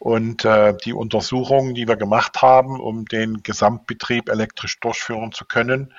Und 0.00 0.44
äh, 0.44 0.74
die 0.84 0.94
Untersuchungen, 0.94 1.74
die 1.74 1.86
wir 1.86 1.94
gemacht 1.94 2.42
haben, 2.42 2.80
um 2.80 3.04
den 3.04 3.44
Gesamtbetrieb 3.44 4.28
elektrisch 4.28 4.80
durchführen 4.80 5.30
zu 5.30 5.44
können, 5.44 5.94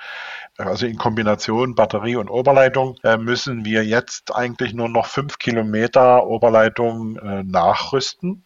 also 0.58 0.84
in 0.84 0.98
Kombination 0.98 1.74
Batterie 1.74 2.16
und 2.16 2.28
Oberleitung, 2.28 2.96
äh, 3.02 3.16
müssen 3.16 3.64
wir 3.64 3.82
jetzt 3.86 4.34
eigentlich 4.34 4.74
nur 4.74 4.90
noch 4.90 5.06
fünf 5.06 5.38
Kilometer 5.38 6.26
Oberleitung 6.26 7.16
äh, 7.16 7.42
nachrüsten 7.44 8.44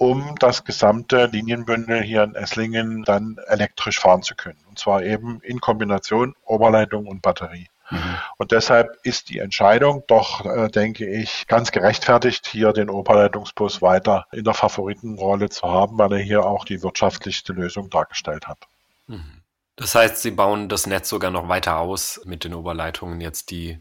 um 0.00 0.34
das 0.38 0.64
gesamte 0.64 1.26
Linienbündel 1.26 2.00
hier 2.00 2.22
in 2.22 2.34
Esslingen 2.34 3.04
dann 3.04 3.36
elektrisch 3.48 4.00
fahren 4.00 4.22
zu 4.22 4.34
können. 4.34 4.58
Und 4.66 4.78
zwar 4.78 5.02
eben 5.02 5.42
in 5.42 5.60
Kombination 5.60 6.34
Oberleitung 6.46 7.06
und 7.06 7.20
Batterie. 7.20 7.68
Mhm. 7.90 8.16
Und 8.38 8.50
deshalb 8.50 8.98
ist 9.02 9.28
die 9.28 9.40
Entscheidung 9.40 10.02
doch, 10.06 10.46
äh, 10.46 10.68
denke 10.70 11.06
ich, 11.06 11.46
ganz 11.48 11.70
gerechtfertigt, 11.70 12.46
hier 12.46 12.72
den 12.72 12.88
Oberleitungsbus 12.88 13.82
weiter 13.82 14.24
in 14.32 14.44
der 14.44 14.54
Favoritenrolle 14.54 15.50
zu 15.50 15.68
haben, 15.68 15.98
weil 15.98 16.12
er 16.12 16.18
hier 16.18 16.46
auch 16.46 16.64
die 16.64 16.82
wirtschaftlichste 16.82 17.52
Lösung 17.52 17.90
dargestellt 17.90 18.48
hat. 18.48 18.58
Mhm. 19.06 19.42
Das 19.76 19.94
heißt, 19.94 20.22
Sie 20.22 20.30
bauen 20.30 20.70
das 20.70 20.86
Netz 20.86 21.10
sogar 21.10 21.30
noch 21.30 21.48
weiter 21.50 21.78
aus 21.78 22.22
mit 22.24 22.44
den 22.44 22.54
Oberleitungen 22.54 23.20
jetzt, 23.20 23.50
die 23.50 23.78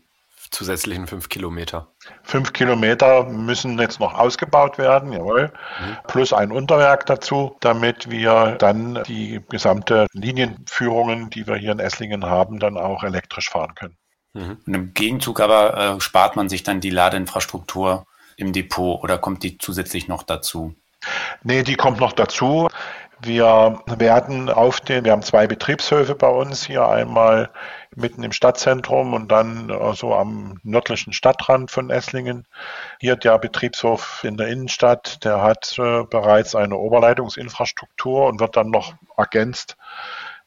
zusätzlichen 0.51 1.07
fünf 1.07 1.29
Kilometer. 1.29 1.87
Fünf 2.23 2.53
Kilometer 2.53 3.23
müssen 3.25 3.77
jetzt 3.79 3.99
noch 3.99 4.13
ausgebaut 4.13 4.77
werden, 4.77 5.13
jawohl, 5.13 5.51
mhm. 5.81 5.97
plus 6.07 6.33
ein 6.33 6.51
Unterwerk 6.51 7.05
dazu, 7.05 7.55
damit 7.59 8.09
wir 8.09 8.55
dann 8.59 9.03
die 9.07 9.41
gesamte 9.49 10.07
Linienführungen, 10.13 11.29
die 11.29 11.47
wir 11.47 11.55
hier 11.55 11.71
in 11.71 11.79
Esslingen 11.79 12.25
haben, 12.25 12.59
dann 12.59 12.77
auch 12.77 13.03
elektrisch 13.03 13.49
fahren 13.49 13.75
können. 13.75 13.97
Mhm. 14.33 14.57
Und 14.65 14.73
im 14.73 14.93
Gegenzug 14.93 15.39
aber 15.39 15.95
äh, 15.97 16.01
spart 16.01 16.35
man 16.35 16.49
sich 16.49 16.63
dann 16.63 16.81
die 16.81 16.89
Ladeinfrastruktur 16.89 18.05
im 18.37 18.53
Depot 18.53 19.03
oder 19.03 19.17
kommt 19.17 19.43
die 19.43 19.57
zusätzlich 19.57 20.07
noch 20.07 20.23
dazu? 20.23 20.75
Nee, 21.43 21.63
die 21.63 21.75
kommt 21.75 21.99
noch 21.99 22.13
dazu. 22.13 22.67
Wir 23.21 23.81
werden 23.85 24.49
auf 24.49 24.79
den, 24.79 25.03
wir 25.03 25.11
haben 25.11 25.21
zwei 25.23 25.45
Betriebshöfe 25.45 26.15
bei 26.15 26.29
uns 26.29 26.65
hier, 26.65 26.87
einmal 26.87 27.49
mitten 27.99 28.23
im 28.23 28.31
Stadtzentrum 28.31 29.13
und 29.13 29.31
dann 29.31 29.67
so 29.67 29.79
also 29.79 30.15
am 30.15 30.59
nördlichen 30.63 31.13
Stadtrand 31.13 31.71
von 31.71 31.89
Esslingen. 31.89 32.45
Hier 32.99 33.15
der 33.15 33.37
Betriebshof 33.37 34.23
in 34.23 34.37
der 34.37 34.47
Innenstadt, 34.47 35.23
der 35.23 35.41
hat 35.41 35.77
äh, 35.77 36.03
bereits 36.03 36.55
eine 36.55 36.77
Oberleitungsinfrastruktur 36.77 38.27
und 38.27 38.39
wird 38.39 38.55
dann 38.55 38.69
noch 38.69 38.93
ergänzt 39.17 39.77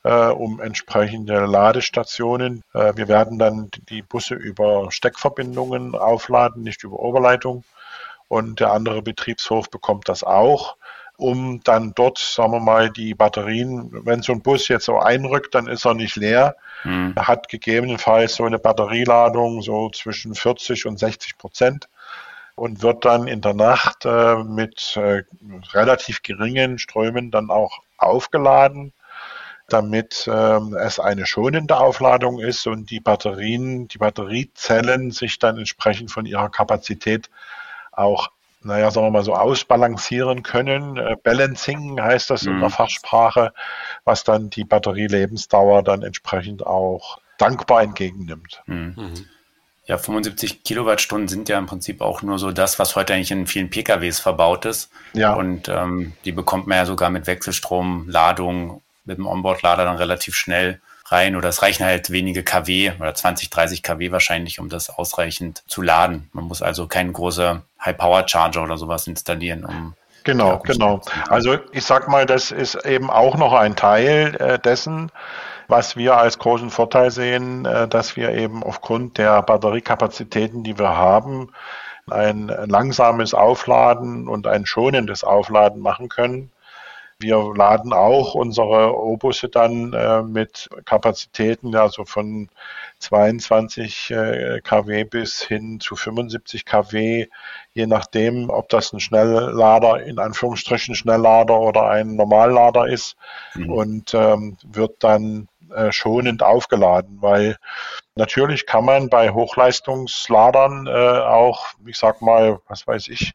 äh, 0.05 0.27
um 0.27 0.61
entsprechende 0.61 1.45
Ladestationen. 1.47 2.63
Äh, 2.75 2.93
wir 2.97 3.09
werden 3.09 3.39
dann 3.39 3.71
die 3.89 4.03
Busse 4.03 4.35
über 4.35 4.91
Steckverbindungen 4.91 5.95
aufladen, 5.95 6.63
nicht 6.63 6.85
über 6.85 6.99
Oberleitung. 6.99 7.65
Und 8.29 8.61
der 8.61 8.73
andere 8.73 9.03
Betriebshof 9.03 9.71
bekommt 9.71 10.09
das 10.09 10.25
auch 10.25 10.77
um 11.23 11.61
dann 11.63 11.93
dort, 11.95 12.19
sagen 12.19 12.53
wir 12.53 12.61
mal, 12.61 12.91
die 12.91 13.15
Batterien, 13.15 13.91
wenn 14.05 14.23
so 14.23 14.33
ein 14.33 14.43
Bus 14.43 14.69
jetzt 14.69 14.87
so 14.87 14.99
einrückt, 14.99 15.55
dann 15.55 15.69
ist 15.69 15.87
er 15.87 15.95
nicht 15.95 16.17
leer. 16.17 16.57
Mhm. 16.85 17.13
Er 17.15 17.29
hat 17.29 17.49
gegebenenfalls 17.49 18.35
so 18.35 18.45
eine 18.45 18.59
Batterieladung 18.59 19.63
so 19.63 19.89
zwischen 19.91 20.35
40 20.35 20.87
und 20.87 20.99
60 20.99 21.39
Prozent 21.39 21.89
und 22.57 22.83
wird 22.83 23.05
dann 23.05 23.29
in 23.29 23.41
der 23.41 23.55
Nacht 23.55 24.05
äh, 24.05 24.37
mit 24.43 24.97
äh, 24.97 25.23
relativ 25.73 26.23
geringen 26.23 26.79
Strömen 26.79 27.31
dann 27.31 27.51
auch 27.51 27.79
aufgeladen, 27.99 28.93
damit 29.69 30.27
äh, 30.27 30.59
es 30.81 30.99
eine 30.99 31.27
schonende 31.27 31.77
Aufladung 31.77 32.41
ist 32.41 32.67
und 32.67 32.91
die 32.91 33.01
Batterien, 33.01 33.87
die 33.87 33.99
Batteriezellen 33.99 35.13
sich 35.13 35.39
dann 35.39 35.57
entsprechend 35.57 36.11
von 36.11 36.27
ihrer 36.27 36.51
Kapazität 36.51 37.31
auch 37.93 38.29
naja, 38.65 38.91
sagen 38.91 39.07
wir 39.07 39.11
mal 39.11 39.25
so 39.25 39.35
ausbalancieren 39.35 40.43
können. 40.43 40.97
Äh, 40.97 41.17
Balancing 41.23 42.01
heißt 42.01 42.31
das 42.31 42.43
mhm. 42.43 42.53
in 42.53 42.61
der 42.61 42.69
mhm. 42.69 42.73
Fachsprache, 42.73 43.53
was 44.05 44.25
dann 44.25 44.51
die 44.51 44.65
Batterielebensdauer 44.65 45.83
dann 45.83 46.03
entsprechend 46.03 46.67
auch 46.67 47.19
dankbar 47.39 47.83
entgegennimmt. 47.83 48.63
Mhm. 48.67 48.95
mhm. 48.97 49.27
Ja, 49.85 49.99
75 49.99 50.63
Kilowattstunden 50.63 51.27
sind 51.27 51.49
ja 51.49 51.59
im 51.59 51.67
Prinzip 51.67 52.03
auch 52.03 52.23
nur 52.23 52.39
so 52.39 52.53
das, 52.53 52.79
was 52.79 52.95
heute 52.95 53.15
eigentlich 53.15 53.33
in 53.33 53.49
vielen 53.49 53.69
PKWs 53.69 54.21
verbaut 54.21 54.65
ist. 54.65 54.91
Ja. 55.13 55.35
Und 55.35 55.69
ähm, 55.69 56.13
die 56.25 56.31
bekommt 56.31 56.69
man 56.69 56.79
ja 56.79 56.87
sogar 56.87 57.11
mit 57.11 57.27
Wechselstromladung, 57.27 58.81
mit 59.05 59.19
dem 59.19 59.27
Onboard-Lader 59.27 59.85
dann 59.85 59.97
relativ 59.97 60.37
schnell 60.37 60.81
rein 61.13 61.37
oder 61.37 61.51
es 61.51 61.63
reichen 61.63 61.85
halt 61.85 62.11
wenige 62.11 62.43
kW 62.43 62.93
oder 62.99 63.15
20, 63.15 63.51
30 63.51 63.83
kW 63.83 64.11
wahrscheinlich, 64.11 64.59
um 64.59 64.69
das 64.69 64.91
ausreichend 64.91 65.63
zu 65.67 65.83
laden. 65.83 66.29
Man 66.33 66.45
muss 66.45 66.63
also 66.63 66.89
keinen 66.89 67.13
großen 67.13 67.63
High-Power-Charger 67.85 68.63
oder 68.63 68.79
sowas 68.79 69.07
installieren, 69.07 69.65
um 69.65 69.95
Genau, 70.25 70.59
genau. 70.59 71.01
Also 71.29 71.59
ich 71.73 71.85
sag 71.85 72.09
mal, 72.09 72.27
das 72.27 72.51
ist 72.53 72.75
eben 72.87 73.11
auch 73.11 73.37
noch 73.37 73.53
ein 73.53 73.75
Teil 73.75 74.37
äh, 74.37 74.59
dessen, 74.59 75.11
was 75.69 75.97
wir 75.97 76.17
als 76.17 76.39
großen 76.39 76.71
Vorteil 76.71 77.11
sehen, 77.11 77.65
äh, 77.65 77.89
dass 77.89 78.17
wir 78.17 78.31
eben 78.31 78.63
aufgrund 78.63 79.19
der 79.19 79.43
Batteriekapazitäten, 79.43 80.63
die 80.63 80.79
wir 80.79 80.97
haben, 80.97 81.51
ein 82.11 82.49
langsames 82.67 83.33
Aufladen 83.33 84.29
und 84.29 84.47
ein 84.47 84.67
schonendes 84.67 85.25
Aufladen 85.25 85.81
machen 85.81 86.09
können. 86.09 86.51
Wir 87.23 87.55
laden 87.55 87.93
auch 87.93 88.35
unsere 88.35 88.97
O-Busse 88.99 89.49
dann 89.49 89.93
äh, 89.93 90.23
mit 90.23 90.69
Kapazitäten, 90.85 91.75
also 91.75 92.05
von 92.05 92.49
22 92.99 94.11
äh, 94.11 94.61
kW 94.63 95.05
bis 95.05 95.43
hin 95.43 95.81
zu 95.81 95.97
75 95.97 96.65
kW, 96.65 97.29
je 97.73 97.87
nachdem, 97.87 98.51
ob 98.51 98.69
das 98.69 98.93
ein 98.93 99.01
Schnelllader, 99.01 100.03
in 100.05 100.19
Anführungsstrichen 100.19 100.95
Schnelllader 100.95 101.59
oder 101.59 101.89
ein 101.89 102.17
Normallader 102.17 102.89
ist 102.89 103.17
mhm. 103.55 103.73
und 103.73 104.15
ähm, 104.15 104.57
wird 104.63 104.97
dann 105.05 105.49
äh, 105.75 105.93
schonend 105.93 106.43
aufgeladen, 106.43 107.19
weil 107.21 107.57
natürlich 108.15 108.67
kann 108.67 108.85
man 108.85 109.09
bei 109.09 109.31
Hochleistungsladern 109.31 110.87
äh, 110.87 110.91
auch, 110.91 111.67
ich 111.87 111.97
sag 111.97 112.23
mal, 112.23 112.61
was 112.69 112.87
weiß 112.87 113.09
ich, 113.09 113.33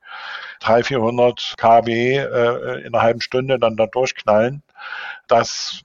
300, 0.61 0.87
400 0.87 1.53
kW 1.57 2.17
äh, 2.17 2.81
in 2.81 2.93
einer 2.93 3.01
halben 3.01 3.21
Stunde 3.21 3.59
dann 3.59 3.77
da 3.77 3.85
durchknallen. 3.87 4.63
Das 5.27 5.81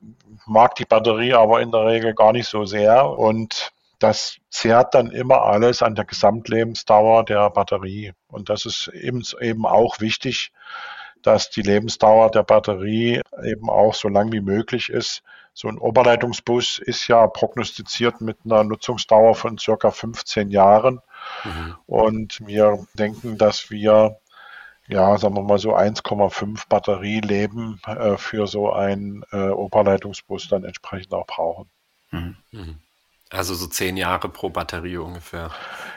mag 0.47 0.75
die 0.77 0.85
Batterie 0.85 1.35
aber 1.35 1.61
in 1.61 1.71
der 1.71 1.87
Regel 1.87 2.15
gar 2.15 2.33
nicht 2.33 2.49
so 2.49 2.65
sehr 2.65 3.09
und 3.09 3.73
das 4.03 4.39
zehrt 4.51 4.95
dann 4.95 5.11
immer 5.11 5.43
alles 5.43 5.81
an 5.83 5.95
der 5.95 6.05
Gesamtlebensdauer 6.05 7.25
der 7.25 7.49
Batterie. 7.51 8.13
Und 8.29 8.49
das 8.49 8.67
ist 8.67 8.89
eben, 8.89 9.23
eben 9.41 9.65
auch 9.65 10.01
wichtig, 10.01 10.53
dass 11.23 11.51
die 11.51 11.63
Lebensdauer 11.63 12.31
der 12.31 12.43
Batterie 12.43 13.21
eben 13.45 13.71
auch 13.71 13.95
so 13.95 14.09
lang 14.09 14.33
wie 14.33 14.41
möglich 14.41 14.89
ist. 14.89 15.23
So 15.55 15.69
ein 15.69 15.79
Oberleitungsbus 15.79 16.79
ist 16.79 17.09
ja 17.09 17.27
prognostiziert 17.27 18.21
mit 18.21 18.39
einer 18.45 18.65
Nutzungsdauer 18.65 19.35
von 19.35 19.59
circa 19.59 19.91
15 19.91 20.51
Jahren. 20.51 21.01
Mhm. 21.45 21.77
Und 21.87 22.47
wir 22.47 22.87
denken, 22.95 23.37
dass 23.37 23.71
wir, 23.71 24.19
ja, 24.89 25.19
sagen 25.19 25.37
wir 25.37 25.43
mal 25.43 25.59
so 25.59 25.77
1,5 25.77 26.69
Batterieleben 26.69 27.81
äh, 27.87 28.17
für 28.17 28.47
so 28.47 28.73
einen 28.73 29.25
äh, 29.31 29.49
Oberleitungsbus 29.49 30.49
dann 30.49 30.65
entsprechend 30.65 31.13
auch 31.13 31.27
brauchen. 31.27 31.71
Mhm. 32.11 32.37
mhm. 32.51 32.79
Also 33.31 33.55
so 33.55 33.67
zehn 33.67 33.97
Jahre 33.97 34.29
pro 34.29 34.51
Batterie 34.51 34.99
ungefähr. 34.99 35.51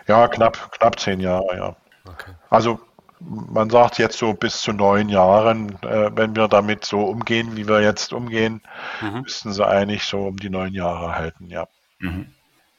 Ja, 0.07 0.29
knapp, 0.29 0.71
knapp 0.71 0.97
zehn 0.97 1.19
Jahre, 1.19 1.57
ja. 1.57 1.75
Okay. 2.09 2.31
Also 2.49 2.79
man 3.19 3.69
sagt 3.69 3.97
jetzt 3.97 4.17
so 4.17 4.33
bis 4.33 4.61
zu 4.61 4.73
neun 4.73 5.09
Jahren, 5.09 5.81
äh, 5.83 6.11
wenn 6.15 6.35
wir 6.35 6.47
damit 6.47 6.85
so 6.85 7.01
umgehen, 7.01 7.55
wie 7.55 7.67
wir 7.67 7.81
jetzt 7.81 8.13
umgehen, 8.13 8.61
mhm. 9.01 9.21
müssten 9.21 9.53
sie 9.53 9.65
eigentlich 9.65 10.03
so 10.03 10.27
um 10.27 10.37
die 10.37 10.49
neun 10.49 10.73
Jahre 10.73 11.15
halten, 11.15 11.47
ja. 11.47 11.67
Mhm. 11.99 12.27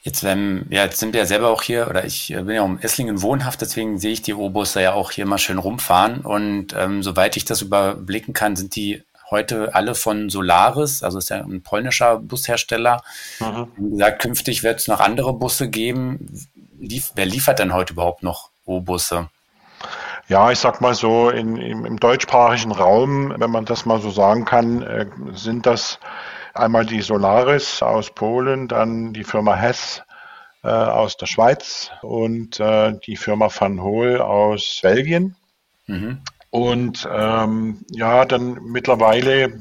Jetzt, 0.03 0.23
ähm, 0.23 0.67
ja, 0.71 0.85
jetzt 0.85 0.99
sind 0.99 1.15
wir 1.15 1.21
ja 1.21 1.27
selber 1.27 1.49
auch 1.49 1.63
hier, 1.63 1.89
oder 1.89 2.05
ich 2.05 2.33
äh, 2.33 2.41
bin 2.43 2.55
ja 2.55 2.63
um 2.63 2.79
Esslingen 2.79 3.23
wohnhaft, 3.23 3.61
deswegen 3.61 3.99
sehe 3.99 4.13
ich 4.13 4.23
die 4.23 4.31
Robuster 4.31 4.81
ja 4.81 4.93
auch 4.93 5.11
hier 5.11 5.27
mal 5.27 5.39
schön 5.39 5.59
rumfahren. 5.59 6.21
Und 6.21 6.75
ähm, 6.79 7.03
soweit 7.03 7.37
ich 7.37 7.45
das 7.45 7.61
überblicken 7.61 8.33
kann, 8.33 8.55
sind 8.55 8.77
die 8.77 9.03
heute 9.31 9.75
alle 9.75 9.97
von 9.97 10.31
Solaris, 10.31 11.03
also 11.03 11.19
ist 11.19 11.31
ja 11.31 11.43
ein 11.43 11.63
polnischer 11.63 12.19
Bushersteller. 12.19 13.03
Mhm. 13.41 13.67
Wie 13.77 13.91
gesagt, 13.91 14.23
künftig 14.23 14.63
wird 14.63 14.79
es 14.79 14.87
noch 14.87 15.01
andere 15.01 15.33
Busse 15.33 15.69
geben. 15.69 16.47
Lief, 16.79 17.11
wer 17.17 17.27
liefert 17.27 17.59
denn 17.59 17.75
heute 17.75 17.95
überhaupt 17.95 18.23
noch 18.23 18.51
O-Busse? 18.65 19.29
Ja, 20.29 20.51
ich 20.51 20.59
sag 20.59 20.81
mal 20.81 20.95
so, 20.95 21.31
in, 21.31 21.57
im, 21.57 21.85
im 21.85 22.01
deutschsprachigen 22.01 22.73
Raum, 22.73 23.33
wenn 23.39 23.51
man 23.51 23.65
das 23.65 23.87
mal 23.87 24.01
so 24.01 24.11
sagen 24.11 24.45
kann, 24.45 24.83
äh, 24.83 25.07
sind 25.35 25.67
das 25.67 26.01
einmal 26.53 26.85
die 26.85 27.01
Solaris 27.01 27.81
aus 27.81 28.11
Polen, 28.11 28.67
dann 28.67 29.13
die 29.13 29.23
Firma 29.23 29.55
Hess 29.55 30.03
äh, 30.65 30.69
aus 30.69 31.17
der 31.17 31.27
Schweiz 31.27 31.93
und 32.03 32.59
äh, 32.59 32.99
die 33.07 33.17
Firma 33.17 33.49
Van 33.57 33.81
Hool 33.81 34.21
aus 34.21 34.81
Belgien. 34.83 35.37
Mhm. 35.87 36.23
Und 36.51 37.07
ähm, 37.13 37.79
ja, 37.91 38.25
dann 38.25 38.59
mittlerweile 38.63 39.59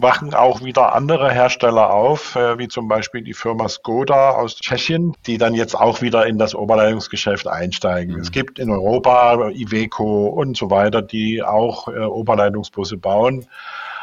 wachen 0.00 0.34
auch 0.34 0.64
wieder 0.64 0.94
andere 0.94 1.30
Hersteller 1.30 1.92
auf, 1.92 2.34
äh, 2.34 2.58
wie 2.58 2.68
zum 2.68 2.88
Beispiel 2.88 3.22
die 3.22 3.34
Firma 3.34 3.68
Skoda 3.68 4.30
aus 4.30 4.56
Tschechien, 4.56 5.14
die 5.26 5.38
dann 5.38 5.54
jetzt 5.54 5.74
auch 5.74 6.00
wieder 6.00 6.26
in 6.26 6.38
das 6.38 6.54
Oberleitungsgeschäft 6.54 7.46
einsteigen. 7.46 8.14
Mhm. 8.14 8.20
Es 8.20 8.32
gibt 8.32 8.58
in 8.58 8.70
Europa 8.70 9.50
Iveco 9.50 10.26
und 10.28 10.56
so 10.56 10.70
weiter, 10.70 11.02
die 11.02 11.42
auch 11.42 11.88
äh, 11.88 12.00
Oberleitungsbusse 12.00 12.96
bauen. 12.96 13.46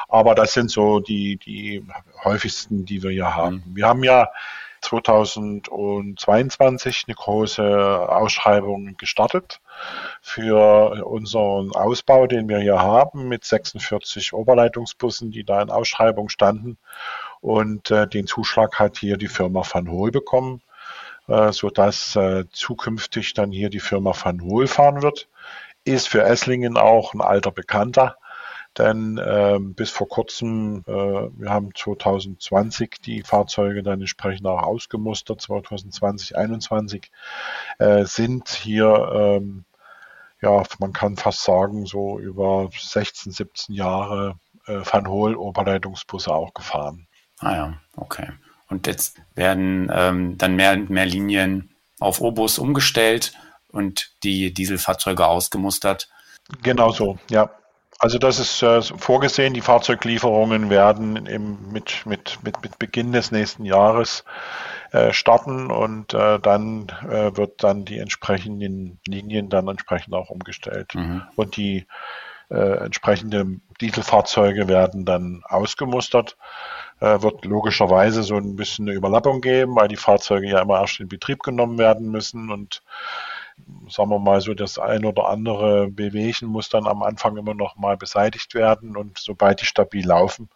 Aber 0.07 0.35
das 0.35 0.53
sind 0.53 0.69
so 0.69 0.99
die, 0.99 1.37
die 1.37 1.83
häufigsten, 2.23 2.85
die 2.85 3.01
wir 3.01 3.11
hier 3.11 3.35
haben. 3.35 3.63
Mhm. 3.65 3.75
Wir 3.75 3.87
haben 3.87 4.03
ja 4.03 4.27
2022 4.81 7.05
eine 7.07 7.15
große 7.15 8.09
Ausschreibung 8.09 8.97
gestartet 8.97 9.61
für 10.21 11.05
unseren 11.05 11.71
Ausbau, 11.71 12.27
den 12.27 12.49
wir 12.49 12.59
hier 12.59 12.79
haben, 12.79 13.27
mit 13.27 13.43
46 13.45 14.33
Oberleitungsbussen, 14.33 15.31
die 15.31 15.43
da 15.43 15.61
in 15.61 15.69
Ausschreibung 15.69 16.29
standen. 16.29 16.77
Und 17.39 17.91
äh, 17.91 18.07
den 18.07 18.25
Zuschlag 18.27 18.79
hat 18.79 18.97
hier 18.97 19.17
die 19.17 19.27
Firma 19.27 19.63
Van 19.69 19.89
Hool 19.89 20.11
bekommen, 20.11 20.61
äh, 21.27 21.51
sodass 21.51 22.15
äh, 22.15 22.45
zukünftig 22.51 23.33
dann 23.33 23.51
hier 23.51 23.69
die 23.69 23.79
Firma 23.79 24.13
Van 24.21 24.41
Hool 24.41 24.67
fahren 24.67 25.01
wird. 25.01 25.27
Ist 25.83 26.09
für 26.09 26.23
Esslingen 26.23 26.77
auch 26.77 27.15
ein 27.15 27.21
alter 27.21 27.51
Bekannter 27.51 28.17
denn 28.77 29.17
äh, 29.17 29.57
bis 29.59 29.89
vor 29.89 30.07
kurzem, 30.07 30.83
äh, 30.87 30.91
wir 30.91 31.49
haben 31.49 31.71
2020 31.75 33.01
die 33.03 33.21
Fahrzeuge 33.23 33.83
dann 33.83 33.99
entsprechend 33.99 34.47
auch 34.47 34.63
ausgemustert, 34.63 35.41
2020, 35.41 36.29
2021 36.29 37.11
äh, 37.79 38.05
sind 38.05 38.49
hier, 38.49 39.11
ähm, 39.13 39.65
ja, 40.41 40.63
man 40.79 40.93
kann 40.93 41.17
fast 41.17 41.43
sagen, 41.43 41.85
so 41.85 42.17
über 42.19 42.69
16, 42.75 43.31
17 43.31 43.75
Jahre 43.75 44.35
äh, 44.67 44.79
Van 44.83 45.07
Hool 45.07 45.35
Oberleitungsbusse 45.35 46.33
auch 46.33 46.53
gefahren. 46.53 47.07
Ah 47.39 47.55
ja, 47.55 47.73
okay. 47.97 48.29
Und 48.69 48.87
jetzt 48.87 49.21
werden 49.35 49.91
ähm, 49.93 50.37
dann 50.37 50.55
mehr 50.55 50.73
und 50.73 50.89
mehr 50.89 51.05
Linien 51.05 51.75
auf 51.99 52.21
Obus 52.21 52.57
umgestellt 52.57 53.33
und 53.67 54.15
die 54.23 54.53
Dieselfahrzeuge 54.53 55.27
ausgemustert. 55.27 56.09
Genau 56.61 56.91
so, 56.91 57.17
ja. 57.29 57.49
Also 57.99 58.17
das 58.17 58.39
ist 58.39 58.63
äh, 58.63 58.81
vorgesehen. 58.81 59.53
Die 59.53 59.61
Fahrzeuglieferungen 59.61 60.69
werden 60.69 61.25
im, 61.27 61.71
mit, 61.71 62.05
mit, 62.05 62.39
mit, 62.43 62.61
mit 62.63 62.79
Beginn 62.79 63.11
des 63.11 63.31
nächsten 63.31 63.63
Jahres 63.63 64.23
äh, 64.91 65.13
starten 65.13 65.69
und 65.69 66.13
äh, 66.13 66.39
dann 66.39 66.87
äh, 67.07 67.35
wird 67.37 67.63
dann 67.63 67.85
die 67.85 67.99
entsprechenden 67.99 68.99
Linien 69.05 69.49
dann 69.49 69.67
entsprechend 69.67 70.13
auch 70.15 70.29
umgestellt. 70.29 70.95
Mhm. 70.95 71.21
Und 71.35 71.57
die 71.57 71.85
äh, 72.49 72.83
entsprechenden 72.83 73.61
Dieselfahrzeuge 73.79 74.67
werden 74.67 75.05
dann 75.05 75.43
ausgemustert. 75.45 76.37
Äh, 76.99 77.21
wird 77.21 77.45
logischerweise 77.45 78.23
so 78.23 78.35
ein 78.35 78.55
bisschen 78.55 78.87
eine 78.87 78.97
Überlappung 78.97 79.41
geben, 79.41 79.75
weil 79.75 79.87
die 79.87 79.95
Fahrzeuge 79.95 80.49
ja 80.49 80.61
immer 80.61 80.81
erst 80.81 80.99
in 80.99 81.07
Betrieb 81.07 81.43
genommen 81.43 81.77
werden 81.77 82.11
müssen 82.11 82.51
und 82.51 82.83
sagen 83.89 84.09
wir 84.09 84.19
mal 84.19 84.41
so, 84.41 84.53
das 84.53 84.79
ein 84.79 85.05
oder 85.05 85.27
andere 85.29 85.87
Bewegen 85.87 86.47
muss 86.47 86.69
dann 86.69 86.87
am 86.87 87.03
Anfang 87.03 87.37
immer 87.37 87.53
noch 87.53 87.75
mal 87.75 87.97
beseitigt 87.97 88.53
werden 88.53 88.95
und 88.95 89.17
sobald 89.17 89.61
die 89.61 89.65
stabil 89.65 90.05
laufen, 90.05 90.49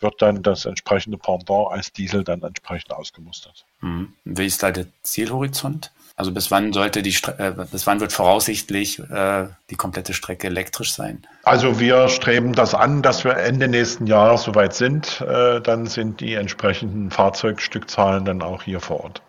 wird 0.00 0.20
dann 0.22 0.42
das 0.42 0.64
entsprechende 0.64 1.18
Pendant 1.18 1.70
als 1.70 1.92
Diesel 1.92 2.24
dann 2.24 2.42
entsprechend 2.42 2.92
ausgemustert. 2.92 3.64
Mhm. 3.80 4.14
Wie 4.24 4.46
ist 4.46 4.62
da 4.62 4.70
der 4.70 4.86
Zielhorizont? 5.02 5.92
Also 6.16 6.32
bis 6.32 6.50
wann 6.50 6.74
sollte 6.74 7.00
die 7.00 7.16
äh, 7.38 7.52
bis 7.70 7.86
wann 7.86 8.00
wird 8.00 8.12
voraussichtlich 8.12 8.98
äh, 8.98 9.48
die 9.70 9.76
komplette 9.76 10.12
Strecke 10.12 10.48
elektrisch 10.48 10.92
sein? 10.92 11.26
Also 11.44 11.80
wir 11.80 12.08
streben 12.08 12.52
das 12.52 12.74
an, 12.74 13.00
dass 13.00 13.24
wir 13.24 13.38
Ende 13.38 13.68
nächsten 13.68 14.06
Jahres 14.06 14.42
soweit 14.42 14.74
sind. 14.74 15.22
Äh, 15.22 15.62
dann 15.62 15.86
sind 15.86 16.20
die 16.20 16.34
entsprechenden 16.34 17.10
Fahrzeugstückzahlen 17.10 18.26
dann 18.26 18.42
auch 18.42 18.62
hier 18.62 18.80
vor 18.80 19.04
Ort. 19.04 19.22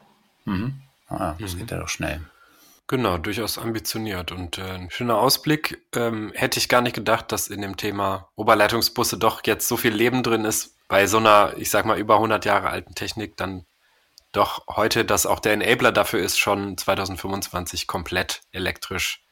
Mhm. 0.44 0.82
Ah, 1.08 1.36
das 1.40 1.54
mhm. 1.54 1.60
geht 1.60 1.72
ja 1.72 1.80
doch 1.80 1.88
schnell. 1.88 2.22
Genau, 2.92 3.18
durchaus 3.18 3.58
ambitioniert 3.58 4.34
und 4.34 4.58
äh, 4.58 4.64
ein 4.64 4.92
schöner 4.92 5.18
Ausblick. 5.18 5.82
Ähm, 5.96 6.34
hätte 6.36 6.60
ich 6.60 6.68
gar 6.68 6.82
nicht 6.82 6.94
gedacht, 6.94 7.32
dass 7.32 7.48
in 7.48 7.62
dem 7.62 7.78
Thema 7.78 8.28
Oberleitungsbusse 8.36 9.18
doch 9.18 9.42
jetzt 9.46 9.70
so 9.70 9.78
viel 9.78 9.94
Leben 9.94 10.24
drin 10.24 10.44
ist, 10.44 10.76
bei 10.90 11.08
so 11.08 11.16
einer, 11.16 11.54
ich 11.56 11.70
sag 11.70 11.86
mal, 11.86 11.98
über 11.98 12.16
100 12.16 12.44
Jahre 12.44 12.70
alten 12.70 12.94
Technik 12.94 13.38
dann 13.38 13.66
doch 14.34 14.68
heute, 14.68 15.06
dass 15.06 15.26
auch 15.26 15.40
der 15.40 15.54
Enabler 15.54 15.94
dafür 15.94 16.20
ist, 16.20 16.38
schon 16.38 16.78
2025 16.78 17.88
komplett 17.88 18.42
elektrisch 18.52 19.24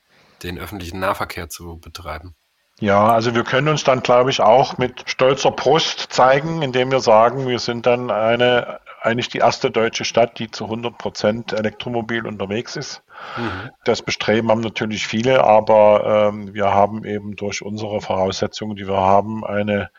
den 0.42 0.58
öffentlichen 0.58 1.02
Nahverkehr 1.02 1.50
zu 1.50 1.80
betreiben. 1.80 2.36
Ja, 2.80 3.12
also 3.12 3.36
wir 3.36 3.44
können 3.44 3.68
uns 3.68 3.84
dann, 3.84 4.02
glaube 4.02 4.30
ich, 4.30 4.40
auch 4.40 4.78
mit 4.78 5.04
stolzer 5.06 5.52
Brust 5.52 6.14
zeigen, 6.14 6.62
indem 6.62 6.92
wir 6.92 7.02
sagen, 7.02 7.46
wir 7.46 7.60
sind 7.60 7.86
dann 7.86 8.10
eine, 8.10 8.80
eigentlich 9.02 9.30
die 9.30 9.40
erste 9.40 9.72
deutsche 9.72 10.06
Stadt, 10.06 10.40
die 10.40 10.52
zu 10.52 10.66
100 10.66 10.98
Prozent 10.98 11.54
elektromobil 11.54 12.26
unterwegs 12.26 12.76
ist. 12.76 13.04
Mhm. 13.38 13.70
Das 13.84 14.02
Bestreben 14.02 14.50
haben 14.50 14.62
natürlich 14.62 15.08
viele, 15.08 15.44
aber 15.44 16.30
ähm, 16.30 16.54
wir 16.54 16.74
haben 16.74 17.06
eben 17.06 17.36
durch 17.36 17.62
unsere 17.62 18.02
Voraussetzungen, 18.02 18.76
die 18.76 18.88
wir 18.88 18.98
haben, 18.98 19.46
eine 19.46 19.90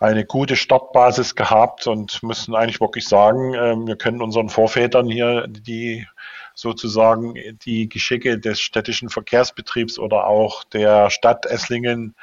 eine 0.00 0.24
gute 0.24 0.56
Startbasis 0.56 1.34
gehabt 1.34 1.86
und 1.86 2.22
müssen 2.22 2.54
eigentlich 2.54 2.80
wirklich 2.80 3.06
sagen, 3.06 3.52
äh, 3.52 3.76
wir 3.86 3.96
können 3.96 4.22
unseren 4.22 4.48
Vorvätern 4.48 5.08
hier 5.08 5.46
die 5.46 6.06
sozusagen 6.54 7.34
die 7.64 7.88
Geschicke 7.88 8.38
des 8.38 8.60
städtischen 8.60 9.08
Verkehrsbetriebs 9.08 9.98
oder 9.98 10.26
auch 10.26 10.64
der 10.64 11.10
Stadt 11.10 11.46
Esslingen 11.46 12.14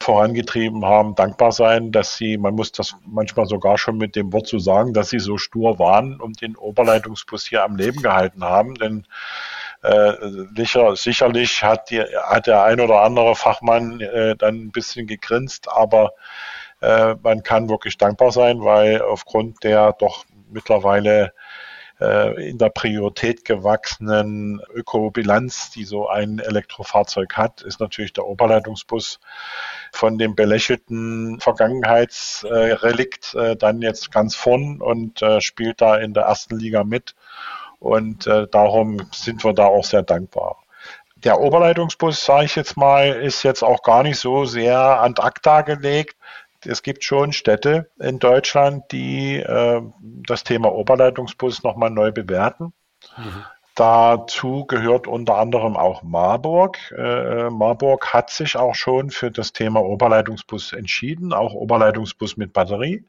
vorangetrieben 0.00 0.84
haben, 0.84 1.14
dankbar 1.14 1.52
sein, 1.52 1.92
dass 1.92 2.16
sie, 2.16 2.38
man 2.38 2.54
muss 2.54 2.72
das 2.72 2.96
manchmal 3.04 3.46
sogar 3.46 3.78
schon 3.78 3.98
mit 3.98 4.16
dem 4.16 4.32
Wort 4.32 4.46
so 4.46 4.58
sagen, 4.58 4.94
dass 4.94 5.10
sie 5.10 5.18
so 5.18 5.38
stur 5.38 5.78
waren 5.78 6.20
und 6.20 6.40
den 6.40 6.56
Oberleitungsbus 6.56 7.46
hier 7.46 7.64
am 7.64 7.76
Leben 7.76 8.00
gehalten 8.02 8.44
haben, 8.44 8.74
denn 8.76 9.06
äh, 9.82 10.12
sicher, 10.56 10.96
sicherlich 10.96 11.62
hat, 11.62 11.90
die, 11.90 12.00
hat 12.00 12.46
der 12.46 12.62
ein 12.62 12.80
oder 12.80 13.02
andere 13.02 13.34
Fachmann 13.34 14.00
äh, 14.00 14.36
dann 14.36 14.66
ein 14.66 14.70
bisschen 14.70 15.06
gegrinst, 15.06 15.68
aber 15.68 16.12
äh, 16.80 17.14
man 17.22 17.42
kann 17.42 17.68
wirklich 17.68 17.96
dankbar 17.98 18.32
sein, 18.32 18.62
weil 18.62 19.02
aufgrund 19.02 19.62
der 19.64 19.92
doch 19.92 20.24
mittlerweile 20.50 21.32
äh, 22.00 22.50
in 22.50 22.58
der 22.58 22.70
Priorität 22.70 23.44
gewachsenen 23.44 24.60
Ökobilanz, 24.72 25.70
die 25.70 25.84
so 25.84 26.08
ein 26.08 26.38
Elektrofahrzeug 26.38 27.36
hat, 27.36 27.62
ist 27.62 27.80
natürlich 27.80 28.12
der 28.12 28.26
Oberleitungsbus 28.26 29.20
von 29.92 30.18
dem 30.18 30.34
belächelten 30.34 31.40
Vergangenheitsrelikt 31.40 33.34
äh, 33.34 33.56
dann 33.56 33.82
jetzt 33.82 34.10
ganz 34.12 34.34
vorn 34.34 34.80
und 34.80 35.22
äh, 35.22 35.40
spielt 35.40 35.80
da 35.80 35.96
in 35.96 36.14
der 36.14 36.24
ersten 36.24 36.58
Liga 36.58 36.84
mit. 36.84 37.14
Und 37.80 38.26
darum 38.26 39.08
sind 39.12 39.44
wir 39.44 39.52
da 39.52 39.66
auch 39.66 39.84
sehr 39.84 40.02
dankbar 40.02 40.56
der 41.14 41.40
Oberleitungsbus, 41.40 42.24
sage 42.24 42.46
ich 42.46 42.56
jetzt 42.56 42.76
mal, 42.76 43.08
ist 43.08 43.44
jetzt 43.44 43.62
auch 43.62 43.82
gar 43.82 44.02
nicht 44.02 44.18
so 44.18 44.44
sehr 44.44 45.00
an 45.00 45.14
ACTA 45.16 45.62
gelegt 45.62 46.16
es 46.64 46.82
gibt 46.82 47.04
schon 47.04 47.32
Städte 47.32 47.90
in 47.98 48.18
Deutschland, 48.18 48.84
die 48.90 49.36
äh, 49.36 49.82
das 50.00 50.44
Thema 50.44 50.72
Oberleitungsbus 50.72 51.62
nochmal 51.62 51.90
neu 51.90 52.12
bewerten. 52.12 52.72
Mhm. 53.16 53.44
Dazu 53.78 54.66
gehört 54.66 55.06
unter 55.06 55.36
anderem 55.36 55.76
auch 55.76 56.02
Marburg. 56.02 56.78
Äh, 56.90 57.48
Marburg 57.48 58.12
hat 58.12 58.28
sich 58.28 58.56
auch 58.56 58.74
schon 58.74 59.10
für 59.10 59.30
das 59.30 59.52
Thema 59.52 59.84
Oberleitungsbus 59.84 60.72
entschieden, 60.72 61.32
auch 61.32 61.54
Oberleitungsbus 61.54 62.36
mit 62.36 62.52
Batterie. 62.52 63.04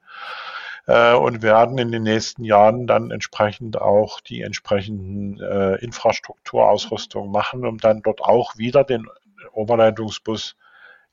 Äh, 0.85 1.13
und 1.15 1.41
werden 1.41 1.79
in 1.79 1.91
den 1.91 2.03
nächsten 2.03 2.43
Jahren 2.43 2.85
dann 2.85 3.09
entsprechend 3.09 3.81
auch 3.81 4.21
die 4.21 4.41
entsprechenden 4.41 5.39
äh, 5.39 5.75
Infrastrukturausrüstung 5.83 7.31
machen, 7.31 7.65
um 7.65 7.79
dann 7.79 8.03
dort 8.03 8.21
auch 8.21 8.55
wieder 8.57 8.83
den 8.83 9.07
Oberleitungsbus 9.51 10.55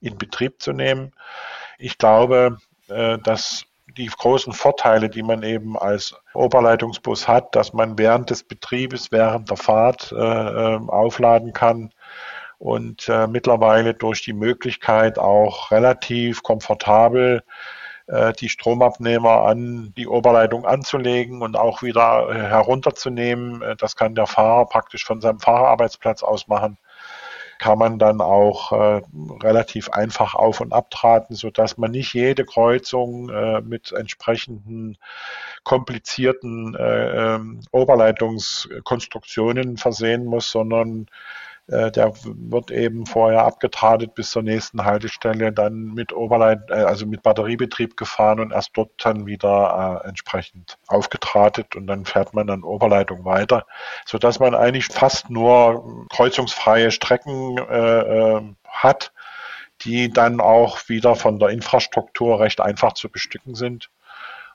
in 0.00 0.18
Betrieb 0.18 0.60
zu 0.60 0.72
nehmen. 0.72 1.12
Ich 1.78 1.98
glaube, 1.98 2.58
äh, 2.88 3.18
dass 3.18 3.65
die 3.96 4.06
großen 4.06 4.52
Vorteile, 4.52 5.08
die 5.08 5.22
man 5.22 5.42
eben 5.42 5.78
als 5.78 6.14
Oberleitungsbus 6.34 7.28
hat, 7.28 7.54
dass 7.54 7.72
man 7.72 7.98
während 7.98 8.30
des 8.30 8.42
Betriebes, 8.42 9.12
während 9.12 9.50
der 9.50 9.56
Fahrt 9.56 10.12
äh, 10.12 10.16
ähm, 10.16 10.90
aufladen 10.90 11.52
kann 11.52 11.92
und 12.58 13.08
äh, 13.08 13.26
mittlerweile 13.26 13.94
durch 13.94 14.22
die 14.22 14.32
Möglichkeit 14.32 15.18
auch 15.18 15.70
relativ 15.70 16.42
komfortabel 16.42 17.42
äh, 18.06 18.32
die 18.32 18.48
Stromabnehmer 18.48 19.42
an 19.42 19.92
die 19.96 20.08
Oberleitung 20.08 20.64
anzulegen 20.64 21.42
und 21.42 21.56
auch 21.56 21.82
wieder 21.82 22.28
äh, 22.30 22.48
herunterzunehmen. 22.48 23.62
Äh, 23.62 23.76
das 23.76 23.96
kann 23.96 24.14
der 24.14 24.26
Fahrer 24.26 24.66
praktisch 24.66 25.04
von 25.04 25.20
seinem 25.20 25.40
Fahrerarbeitsplatz 25.40 26.22
aus 26.22 26.48
machen 26.48 26.78
kann 27.58 27.78
man 27.78 27.98
dann 27.98 28.20
auch 28.20 28.72
äh, 28.72 29.00
relativ 29.42 29.88
einfach 29.90 30.34
auf 30.34 30.60
und 30.60 30.72
abtraten, 30.72 31.36
so 31.36 31.50
dass 31.50 31.78
man 31.78 31.90
nicht 31.90 32.14
jede 32.14 32.44
Kreuzung 32.44 33.28
äh, 33.30 33.60
mit 33.60 33.92
entsprechenden 33.92 34.98
komplizierten 35.64 36.74
äh, 36.74 37.34
ähm, 37.34 37.60
Oberleitungskonstruktionen 37.72 39.76
versehen 39.76 40.24
muss, 40.26 40.50
sondern 40.50 41.08
der 41.68 42.12
wird 42.24 42.70
eben 42.70 43.06
vorher 43.06 43.44
abgetratet 43.44 44.14
bis 44.14 44.30
zur 44.30 44.42
nächsten 44.42 44.84
Haltestelle, 44.84 45.52
dann 45.52 45.94
mit 45.94 46.12
Oberleit, 46.12 46.70
äh, 46.70 46.74
also 46.74 47.06
mit 47.06 47.22
Batteriebetrieb 47.24 47.96
gefahren 47.96 48.38
und 48.38 48.52
erst 48.52 48.70
dort 48.74 48.90
dann 49.04 49.26
wieder 49.26 50.02
äh, 50.04 50.08
entsprechend 50.08 50.78
aufgetratet 50.86 51.74
und 51.74 51.88
dann 51.88 52.04
fährt 52.04 52.34
man 52.34 52.46
dann 52.46 52.62
Oberleitung 52.62 53.24
weiter, 53.24 53.66
so 54.04 54.18
dass 54.18 54.38
man 54.38 54.54
eigentlich 54.54 54.86
fast 54.86 55.28
nur 55.28 56.06
kreuzungsfreie 56.10 56.92
Strecken 56.92 57.58
äh, 57.58 58.00
äh, 58.36 58.42
hat, 58.68 59.12
die 59.82 60.12
dann 60.12 60.40
auch 60.40 60.88
wieder 60.88 61.16
von 61.16 61.40
der 61.40 61.48
Infrastruktur 61.48 62.38
recht 62.38 62.60
einfach 62.60 62.92
zu 62.92 63.10
bestücken 63.10 63.54
sind. 63.54 63.90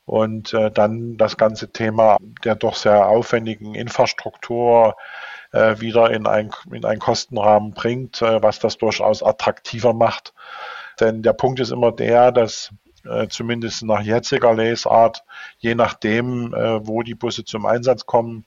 Und 0.05 0.53
äh, 0.53 0.71
dann 0.71 1.17
das 1.17 1.37
ganze 1.37 1.71
Thema 1.71 2.17
der 2.43 2.55
doch 2.55 2.75
sehr 2.75 3.07
aufwendigen 3.07 3.75
Infrastruktur 3.75 4.95
äh, 5.51 5.79
wieder 5.79 6.11
in, 6.11 6.27
ein, 6.27 6.51
in 6.71 6.85
einen 6.85 6.99
Kostenrahmen 6.99 7.73
bringt, 7.73 8.21
äh, 8.21 8.41
was 8.41 8.59
das 8.59 8.77
durchaus 8.77 9.23
attraktiver 9.23 9.93
macht. 9.93 10.33
Denn 10.99 11.23
der 11.23 11.33
Punkt 11.33 11.59
ist 11.59 11.71
immer 11.71 11.91
der, 11.91 12.31
dass 12.31 12.71
äh, 13.05 13.27
zumindest 13.27 13.83
nach 13.83 14.01
jetziger 14.01 14.53
Lesart, 14.53 15.23
je 15.57 15.75
nachdem, 15.75 16.53
äh, 16.53 16.85
wo 16.85 17.01
die 17.01 17.15
Busse 17.15 17.43
zum 17.43 17.65
Einsatz 17.65 18.05
kommen, 18.05 18.45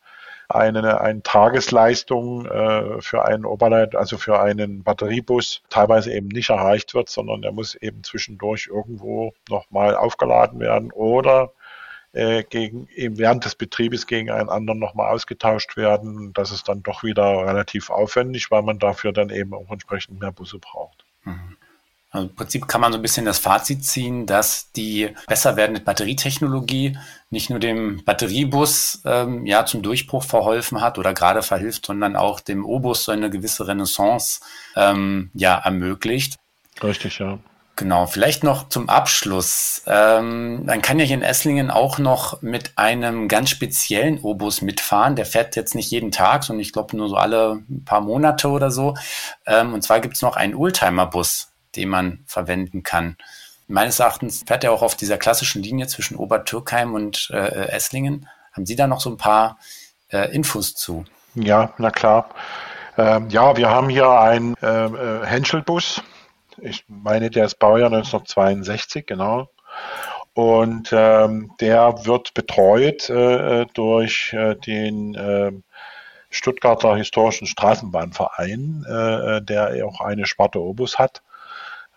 eine, 0.48 1.00
eine 1.00 1.22
Tagesleistung 1.22 2.46
äh, 2.46 3.00
für 3.00 3.24
einen 3.24 3.46
Oberleit, 3.46 3.96
also 3.96 4.18
für 4.18 4.40
einen 4.40 4.82
Batteriebus 4.82 5.62
teilweise 5.70 6.12
eben 6.12 6.28
nicht 6.28 6.50
erreicht 6.50 6.94
wird, 6.94 7.08
sondern 7.08 7.42
der 7.42 7.52
muss 7.52 7.74
eben 7.74 8.04
zwischendurch 8.04 8.68
irgendwo 8.70 9.32
nochmal 9.48 9.96
aufgeladen 9.96 10.60
werden 10.60 10.92
oder 10.92 11.52
äh, 12.14 12.44
gegen, 12.44 12.88
während 12.96 13.44
des 13.44 13.54
Betriebes 13.54 14.06
gegen 14.06 14.30
einen 14.30 14.48
anderen 14.48 14.78
nochmal 14.78 15.12
ausgetauscht 15.12 15.76
werden. 15.76 16.32
Das 16.32 16.50
ist 16.50 16.68
dann 16.68 16.82
doch 16.82 17.02
wieder 17.02 17.46
relativ 17.46 17.90
aufwendig, 17.90 18.50
weil 18.50 18.62
man 18.62 18.78
dafür 18.78 19.12
dann 19.12 19.30
eben 19.30 19.52
auch 19.52 19.70
entsprechend 19.70 20.20
mehr 20.20 20.32
Busse 20.32 20.58
braucht. 20.58 21.04
Mhm. 21.24 21.56
Also 22.14 22.28
Im 22.28 22.34
Prinzip 22.36 22.68
kann 22.68 22.80
man 22.80 22.92
so 22.92 22.98
ein 22.98 23.02
bisschen 23.02 23.24
das 23.24 23.40
Fazit 23.40 23.84
ziehen, 23.84 24.24
dass 24.24 24.70
die 24.70 25.10
besser 25.26 25.56
werdende 25.56 25.80
Batterietechnologie 25.80 26.96
nicht 27.30 27.50
nur 27.50 27.58
dem 27.58 28.04
Batteriebus 28.04 29.02
ähm, 29.04 29.44
ja 29.46 29.66
zum 29.66 29.82
Durchbruch 29.82 30.22
verholfen 30.22 30.80
hat 30.80 30.96
oder 30.96 31.12
gerade 31.12 31.42
verhilft, 31.42 31.86
sondern 31.86 32.14
auch 32.14 32.38
dem 32.38 32.64
O-Bus 32.64 33.02
so 33.02 33.10
eine 33.10 33.30
gewisse 33.30 33.66
Renaissance 33.66 34.40
ähm, 34.76 35.32
ja 35.34 35.58
ermöglicht. 35.58 36.36
Richtig, 36.80 37.18
ja. 37.18 37.40
Genau, 37.76 38.06
vielleicht 38.06 38.44
noch 38.44 38.68
zum 38.68 38.88
Abschluss. 38.88 39.82
Ähm, 39.86 40.64
man 40.64 40.80
kann 40.80 41.00
ja 41.00 41.04
hier 41.04 41.16
in 41.16 41.22
Esslingen 41.22 41.72
auch 41.72 41.98
noch 41.98 42.40
mit 42.40 42.72
einem 42.76 43.26
ganz 43.26 43.50
speziellen 43.50 44.20
Obus 44.20 44.62
mitfahren. 44.62 45.16
Der 45.16 45.26
fährt 45.26 45.56
jetzt 45.56 45.74
nicht 45.74 45.90
jeden 45.90 46.12
Tag, 46.12 46.44
sondern 46.44 46.60
ich 46.60 46.72
glaube 46.72 46.96
nur 46.96 47.08
so 47.08 47.16
alle 47.16 47.62
paar 47.84 48.00
Monate 48.00 48.48
oder 48.48 48.70
so. 48.70 48.94
Ähm, 49.44 49.74
und 49.74 49.82
zwar 49.82 49.98
gibt 49.98 50.14
es 50.14 50.22
noch 50.22 50.36
einen 50.36 50.54
Oldtimer-Bus, 50.54 51.48
den 51.74 51.88
man 51.88 52.20
verwenden 52.26 52.84
kann. 52.84 53.16
Meines 53.66 53.98
Erachtens 53.98 54.44
fährt 54.46 54.62
er 54.62 54.70
auch 54.70 54.82
auf 54.82 54.94
dieser 54.94 55.18
klassischen 55.18 55.60
Linie 55.60 55.88
zwischen 55.88 56.16
Obertürkheim 56.16 56.94
und 56.94 57.28
äh, 57.32 57.70
Esslingen. 57.70 58.28
Haben 58.52 58.66
Sie 58.66 58.76
da 58.76 58.86
noch 58.86 59.00
so 59.00 59.10
ein 59.10 59.16
paar 59.16 59.58
äh, 60.12 60.32
Infos 60.32 60.74
zu? 60.74 61.04
Ja, 61.34 61.72
na 61.78 61.90
klar. 61.90 62.30
Ähm, 62.96 63.30
ja, 63.30 63.56
wir 63.56 63.68
haben 63.68 63.88
hier 63.88 64.08
einen 64.08 64.54
äh, 64.62 64.84
äh 64.84 65.26
Henschelbus 65.26 66.00
ich 66.60 66.84
meine, 66.88 67.30
der 67.30 67.46
ist 67.46 67.58
Baujahr 67.58 67.92
1962, 67.92 69.06
genau. 69.06 69.48
Und 70.34 70.90
ähm, 70.92 71.52
der 71.60 72.06
wird 72.06 72.34
betreut 72.34 73.08
äh, 73.08 73.66
durch 73.74 74.32
äh, 74.32 74.56
den 74.56 75.14
äh, 75.14 75.52
Stuttgarter 76.28 76.96
Historischen 76.96 77.46
Straßenbahnverein, 77.46 78.84
äh, 78.88 79.42
der 79.42 79.86
auch 79.86 80.00
eine 80.00 80.26
Sparte 80.26 80.60
Obus 80.60 80.98
hat. 80.98 81.22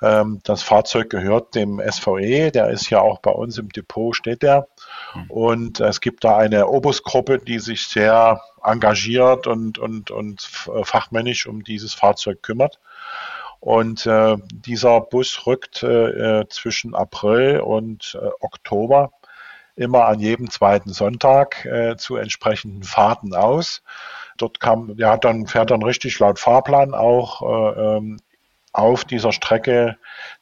Ähm, 0.04 0.42
das 0.44 0.62
Fahrzeug 0.62 1.10
gehört 1.10 1.56
dem 1.56 1.82
SVE, 1.82 2.52
der 2.52 2.70
ist 2.70 2.92
ja 2.92 3.02
auch 3.02 3.18
bei 3.20 3.32
uns 3.32 3.58
im 3.58 3.70
Depot, 3.70 4.16
steht 4.16 4.44
der. 4.44 4.68
Hm. 5.14 5.32
Und 5.32 5.80
es 5.80 6.02
gibt 6.02 6.24
da 6.24 6.38
eine 6.38 6.68
Obusgruppe, 6.68 7.40
die 7.40 7.58
sich 7.58 7.88
sehr 7.88 8.40
engagiert 8.64 9.48
und, 9.48 9.80
und, 9.80 10.12
und 10.12 10.42
fachmännisch 10.42 11.48
um 11.48 11.64
dieses 11.64 11.96
Fahrzeug 11.96 12.44
kümmert. 12.44 12.80
Und 13.60 14.06
äh, 14.06 14.38
dieser 14.52 15.02
Bus 15.02 15.46
rückt 15.48 15.84
äh, 15.84 16.42
äh, 16.42 16.48
zwischen 16.50 16.96
April 16.96 17.60
und 17.60 18.18
äh, 18.22 18.30
Oktober 18.40 19.12
immer 19.76 20.06
an 20.06 20.20
jedem 20.20 20.50
zweiten 20.50 20.92
Sonntag 20.92 21.66
äh, 21.66 21.98
zu 21.98 22.16
entsprechenden 22.16 22.84
Fahrten 22.84 23.36
aus. 23.36 23.84
Dort 24.38 24.60
kam, 24.60 24.96
hat 25.02 25.24
dann, 25.24 25.48
fährt 25.48 25.72
dann 25.72 25.84
richtig 25.84 26.18
laut 26.20 26.40
Fahrplan 26.40 26.94
auch 26.94 27.42
äh, 27.42 27.98
ähm, 27.98 28.20
auf 28.74 29.06
dieser 29.06 29.32
Strecke 29.32 29.98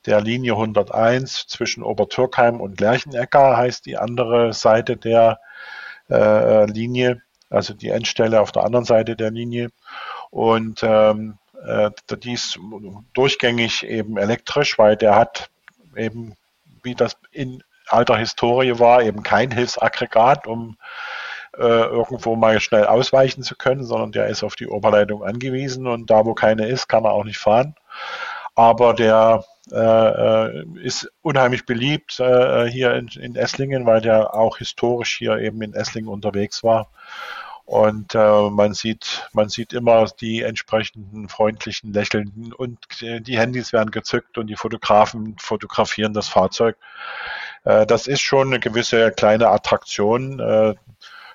der 0.06 0.20
Linie 0.22 0.54
101 0.54 1.48
zwischen 1.48 1.84
Obertürkheim 1.84 2.60
und 2.60 2.82
Lerchenecker 2.82 3.56
heißt 3.56 3.86
die 3.86 3.98
andere 3.98 4.52
Seite 4.54 4.98
der 4.98 5.40
Linie, 6.08 7.24
also 7.50 7.74
die 7.74 7.90
Endstelle 7.90 8.40
auf 8.42 8.52
der 8.52 8.64
anderen 8.64 8.86
Seite 8.86 9.16
der 9.16 9.32
Linie. 9.32 9.70
Und 10.30 10.84
ähm, 10.84 11.40
äh, 11.40 11.45
die 12.24 12.34
ist 12.34 12.60
durchgängig 13.14 13.84
eben 13.84 14.18
elektrisch, 14.18 14.78
weil 14.78 14.96
der 14.96 15.16
hat 15.16 15.50
eben, 15.96 16.36
wie 16.84 16.96
das 16.96 17.18
in 17.32 17.64
alter 17.88 18.18
Historie 18.18 18.80
war, 18.80 19.04
eben 19.04 19.24
kein 19.24 19.52
Hilfsaggregat, 19.52 20.48
um 20.48 20.78
äh, 21.58 21.62
irgendwo 21.62 22.36
mal 22.36 22.60
schnell 22.60 22.86
ausweichen 22.86 23.44
zu 23.44 23.56
können, 23.56 23.84
sondern 23.84 24.12
der 24.12 24.28
ist 24.28 24.44
auf 24.44 24.56
die 24.56 24.68
Oberleitung 24.68 25.24
angewiesen 25.24 25.88
und 25.88 26.10
da, 26.10 26.26
wo 26.26 26.34
keine 26.34 26.68
ist, 26.68 26.88
kann 26.88 27.06
er 27.06 27.12
auch 27.12 27.24
nicht 27.24 27.38
fahren. 27.38 27.76
Aber 28.56 28.94
der 28.94 29.44
äh, 29.72 29.76
äh 29.78 30.66
ist 30.82 31.12
unheimlich 31.22 31.66
beliebt 31.66 32.20
äh, 32.20 32.66
hier 32.66 32.94
in, 32.96 33.08
in 33.20 33.36
Esslingen, 33.36 33.86
weil 33.86 34.02
der 34.02 34.34
auch 34.34 34.58
historisch 34.58 35.18
hier 35.18 35.38
eben 35.38 35.62
in 35.62 35.74
Esslingen 35.74 36.10
unterwegs 36.10 36.64
war 36.64 36.90
und 37.66 38.14
äh, 38.14 38.50
man 38.50 38.74
sieht, 38.76 39.28
man 39.34 39.50
sieht 39.50 39.74
immer 39.74 40.06
die 40.06 40.44
entsprechenden 40.44 41.30
freundlichen 41.30 41.94
Lächelnden 41.94 42.54
und 42.54 42.80
die 43.02 43.40
Handys 43.40 43.74
werden 43.74 43.90
gezückt 43.90 44.38
und 44.38 44.48
die 44.48 44.56
Fotografen 44.56 45.36
fotografieren 45.40 46.14
das 46.14 46.28
Fahrzeug. 46.28 46.78
Äh, 47.64 47.88
das 47.88 48.06
ist 48.06 48.22
schon 48.22 48.48
eine 48.48 48.60
gewisse 48.60 49.12
kleine 49.12 49.50
Attraktion. 49.50 50.40
Äh, 50.40 50.76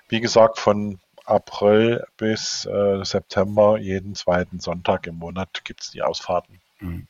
wie 0.08 0.20
gesagt, 0.20 0.58
von 0.58 1.00
April 1.24 2.04
bis 2.16 2.64
äh, 2.64 3.04
September 3.04 3.78
jeden 3.78 4.14
zweiten 4.14 4.60
Sonntag 4.60 5.06
im 5.06 5.16
Monat 5.16 5.64
gibt 5.64 5.82
es 5.82 5.90
die 5.90 6.02
Ausfahrten. 6.02 6.60
Mhm. 6.78 7.06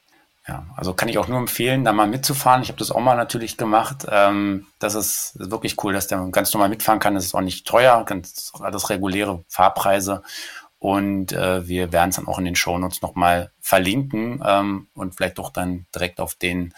Ja, 0.48 0.66
also 0.74 0.94
kann 0.94 1.08
ich 1.08 1.18
auch 1.18 1.28
nur 1.28 1.38
empfehlen, 1.38 1.84
da 1.84 1.92
mal 1.92 2.06
mitzufahren. 2.06 2.62
Ich 2.62 2.68
habe 2.68 2.78
das 2.78 2.90
auch 2.90 3.00
mal 3.00 3.16
natürlich 3.16 3.56
gemacht. 3.56 4.06
Ähm, 4.10 4.66
das 4.78 4.94
ist 4.94 5.32
wirklich 5.38 5.82
cool, 5.84 5.92
dass 5.92 6.06
der 6.06 6.18
ganz 6.32 6.52
normal 6.54 6.70
mitfahren 6.70 6.98
kann. 6.98 7.14
Das 7.14 7.24
ist 7.26 7.34
auch 7.34 7.42
nicht 7.42 7.66
teuer, 7.66 8.04
ganz 8.04 8.52
alles 8.58 8.88
reguläre 8.88 9.44
Fahrpreise. 9.48 10.22
Und 10.78 11.32
äh, 11.32 11.68
wir 11.68 11.92
werden 11.92 12.08
es 12.08 12.16
dann 12.16 12.26
auch 12.26 12.38
in 12.38 12.46
den 12.46 12.56
Shownotes 12.56 13.02
nochmal 13.02 13.52
verlinken 13.60 14.42
ähm, 14.44 14.88
und 14.94 15.14
vielleicht 15.14 15.38
auch 15.38 15.50
dann 15.50 15.84
direkt 15.94 16.20
auf 16.20 16.34
den 16.34 16.72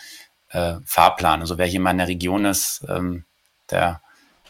äh, 0.50 0.74
Fahrplan. 0.84 1.40
Also 1.40 1.56
wer 1.56 1.66
hier 1.66 1.78
mal 1.78 1.92
in 1.92 1.98
der 1.98 2.08
Region 2.08 2.44
ist, 2.44 2.84
ähm, 2.88 3.24
der, 3.70 4.02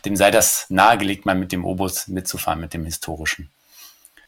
dem 0.07 0.17
sei 0.17 0.31
das 0.31 0.67
nahegelegt, 0.71 1.27
mal 1.27 1.35
mit 1.35 1.53
dem 1.53 1.67
Obus 1.67 2.09
mitzufahren, 2.09 2.61
mit 2.61 2.73
dem 2.73 2.87
historischen. 2.87 3.51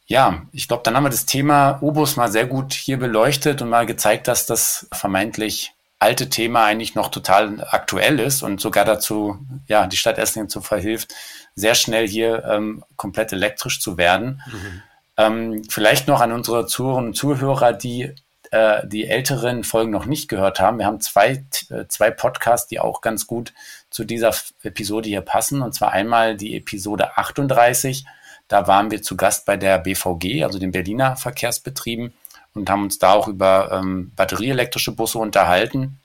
Ja, 0.07 0.43
ich 0.53 0.69
glaube, 0.69 0.83
dann 0.83 0.97
haben 0.97 1.05
wir 1.05 1.11
das 1.11 1.27
Thema 1.27 1.79
Obus 1.81 2.17
mal 2.17 2.31
sehr 2.31 2.47
gut 2.47 2.75
hier 2.75 2.99
beleuchtet 2.99 3.63
und 3.63 3.71
mal 3.71 3.87
gezeigt, 3.87 4.29
dass 4.29 4.45
das 4.47 4.87
vermeintlich 4.93 5.73
alte 5.99 6.29
Thema 6.29 6.65
eigentlich 6.65 6.95
noch 6.95 7.09
total 7.09 7.67
aktuell 7.71 8.21
ist 8.21 8.43
und 8.43 8.61
sogar 8.61 8.85
dazu, 8.85 9.39
ja, 9.67 9.87
die 9.87 9.97
Stadt 9.97 10.19
Esslingen 10.19 10.51
zu 10.51 10.61
verhilft, 10.61 11.15
sehr 11.55 11.75
schnell 11.75 12.07
hier 12.07 12.45
ähm, 12.45 12.85
komplett 12.97 13.33
elektrisch 13.33 13.81
zu 13.81 13.97
werden. 13.97 14.43
Mhm. 14.47 14.83
Ähm, 15.17 15.63
vielleicht 15.71 16.07
noch 16.07 16.21
an 16.21 16.33
unsere 16.33 16.67
Zuhörerinnen 16.67 17.11
und 17.11 17.15
Zuhörer, 17.15 17.73
die 17.73 18.15
äh, 18.51 18.87
die 18.87 19.07
älteren 19.07 19.65
Folgen 19.65 19.91
noch 19.91 20.05
nicht 20.05 20.29
gehört 20.29 20.61
haben. 20.61 20.79
Wir 20.79 20.87
haben 20.87 21.01
zwei, 21.01 21.45
äh, 21.71 21.87
zwei 21.89 22.11
Podcasts, 22.11 22.69
die 22.69 22.81
auch 22.81 23.01
ganz 23.01 23.27
gut 23.27 23.55
zu 23.91 24.05
dieser 24.05 24.35
Episode 24.63 25.09
hier 25.09 25.23
passen. 25.23 25.63
Und 25.63 25.75
zwar 25.75 25.93
einmal 25.93 26.37
die 26.37 26.57
Episode 26.57 27.17
38 27.17 28.05
da 28.49 28.67
waren 28.67 28.91
wir 28.91 29.03
zu 29.03 29.17
Gast 29.17 29.47
bei 29.47 29.57
der 29.57 29.79
BVG, 29.79 30.45
also 30.45 30.59
den 30.59 30.73
Berliner 30.73 31.17
Verkehrsbetrieben, 31.17 32.13
und 32.55 32.71
haben 32.71 32.85
uns 32.85 32.99
da 32.99 33.13
auch 33.13 33.27
über 33.27 33.73
ähm, 33.73 34.13
batterieelektrische 34.15 34.93
Busse 34.93 35.19
unterhalten. 35.19 35.99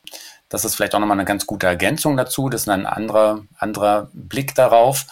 Das 0.50 0.66
ist 0.66 0.76
vielleicht 0.76 0.96
auch 0.96 1.00
nochmal 1.00 1.18
eine 1.18 1.26
ganz 1.26 1.46
gute 1.46 1.68
Ergänzung 1.68 2.18
dazu. 2.18 2.50
Das 2.50 2.62
ist 2.62 2.70
ein 2.70 2.88
anderer, 2.88 3.44
anderer 3.58 4.10
Blick 4.14 4.56
darauf. 4.56 5.06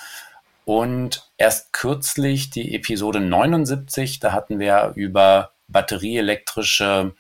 Und 0.66 1.30
erst 1.38 1.74
kürzlich 1.74 2.50
die 2.50 2.76
Episode 2.76 3.20
79, 3.20 4.20
da 4.20 4.34
hatten 4.34 4.60
wir 4.60 4.94
über 4.96 5.52
batterieelektrische 5.68 7.14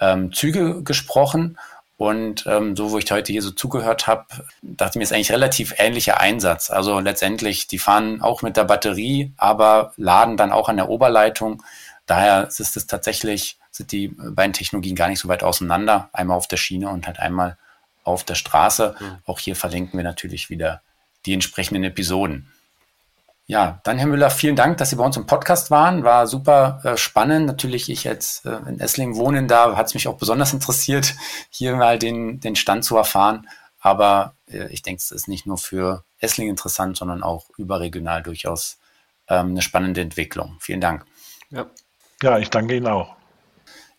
ähm, 0.00 0.32
Züge 0.32 0.82
gesprochen. 0.82 1.56
Und 1.96 2.44
ähm, 2.46 2.74
so, 2.76 2.90
wo 2.90 2.98
ich 2.98 3.10
heute 3.10 3.32
hier 3.32 3.42
so 3.42 3.50
zugehört 3.50 4.06
habe, 4.06 4.26
dachte 4.62 4.92
ich 4.92 4.96
mir, 4.96 5.02
ist 5.04 5.12
eigentlich 5.12 5.30
relativ 5.30 5.74
ähnlicher 5.78 6.20
Einsatz. 6.20 6.70
Also 6.70 6.98
letztendlich, 6.98 7.68
die 7.68 7.78
fahren 7.78 8.20
auch 8.22 8.42
mit 8.42 8.56
der 8.56 8.64
Batterie, 8.64 9.32
aber 9.36 9.92
laden 9.96 10.36
dann 10.36 10.52
auch 10.52 10.68
an 10.68 10.76
der 10.76 10.88
Oberleitung. 10.88 11.62
daher 12.06 12.48
ist 12.48 12.60
es 12.60 12.86
tatsächlich, 12.86 13.56
sind 13.70 13.92
die 13.92 14.08
beiden 14.08 14.52
Technologien 14.52 14.96
gar 14.96 15.08
nicht 15.08 15.20
so 15.20 15.28
weit 15.28 15.42
auseinander. 15.42 16.08
Einmal 16.12 16.36
auf 16.36 16.48
der 16.48 16.56
Schiene 16.56 16.88
und 16.88 17.06
halt 17.06 17.20
einmal 17.20 17.56
auf 18.04 18.24
der 18.24 18.34
Straße. 18.34 18.96
Mhm. 18.98 19.18
Auch 19.24 19.38
hier 19.38 19.54
verlinken 19.54 19.98
wir 19.98 20.04
natürlich 20.04 20.50
wieder 20.50 20.82
die 21.24 21.34
entsprechenden 21.34 21.84
Episoden. 21.84 22.52
Ja, 23.46 23.80
dann 23.84 23.98
Herr 23.98 24.06
Müller, 24.06 24.30
vielen 24.30 24.56
Dank, 24.56 24.78
dass 24.78 24.90
Sie 24.90 24.96
bei 24.96 25.04
uns 25.04 25.16
im 25.16 25.26
Podcast 25.26 25.70
waren. 25.70 26.04
War 26.04 26.26
super 26.26 26.80
äh, 26.84 26.96
spannend. 26.96 27.46
Natürlich, 27.46 27.90
ich 27.90 28.04
jetzt 28.04 28.46
äh, 28.46 28.56
in 28.68 28.78
Esslingen 28.78 29.16
wohnen, 29.16 29.48
da 29.48 29.76
hat 29.76 29.86
es 29.86 29.94
mich 29.94 30.06
auch 30.06 30.16
besonders 30.16 30.52
interessiert, 30.52 31.14
hier 31.50 31.76
mal 31.76 31.98
den, 31.98 32.40
den 32.40 32.56
Stand 32.56 32.84
zu 32.84 32.96
erfahren. 32.96 33.48
Aber 33.80 34.34
äh, 34.48 34.68
ich 34.68 34.82
denke, 34.82 35.00
es 35.00 35.10
ist 35.10 35.28
nicht 35.28 35.46
nur 35.46 35.58
für 35.58 36.04
Esslingen 36.20 36.52
interessant, 36.52 36.96
sondern 36.96 37.22
auch 37.22 37.50
überregional 37.58 38.22
durchaus 38.22 38.78
ähm, 39.28 39.50
eine 39.50 39.62
spannende 39.62 40.00
Entwicklung. 40.00 40.56
Vielen 40.60 40.80
Dank. 40.80 41.04
Ja. 41.50 41.66
ja, 42.22 42.38
ich 42.38 42.48
danke 42.48 42.76
Ihnen 42.76 42.86
auch. 42.86 43.16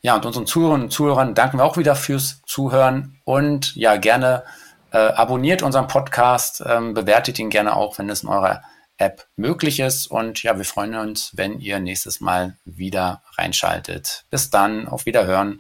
Ja, 0.02 0.16
und 0.16 0.26
unseren 0.26 0.48
Zuhörerinnen 0.48 0.86
und 0.86 0.92
Zuhörern 0.92 1.36
danken 1.36 1.58
wir 1.58 1.66
auch 1.66 1.78
wieder 1.78 1.96
fürs 1.96 2.42
Zuhören 2.46 3.20
und 3.24 3.76
ja, 3.76 3.98
gerne 3.98 4.44
äh, 4.92 4.98
abonniert 4.98 5.64
unseren 5.64 5.88
Podcast, 5.88 6.64
ähm, 6.66 6.94
bewertet 6.94 7.40
ihn 7.40 7.50
gerne 7.50 7.76
auch, 7.76 7.98
wenn 7.98 8.10
es 8.10 8.24
in 8.24 8.30
eurer 8.30 8.62
App 9.04 9.28
möglich 9.36 9.80
ist. 9.80 10.08
Und 10.08 10.44
ja, 10.44 10.58
wir 10.58 10.66
freuen 10.66 10.96
uns, 10.96 11.32
wenn 11.36 11.60
ihr 11.60 11.80
nächstes 11.80 12.22
Mal 12.22 12.58
wieder 12.66 13.22
reinschaltet. 13.38 14.26
Bis 14.30 14.50
dann, 14.50 14.88
auf 14.88 15.06
Wiederhören. 15.06 15.60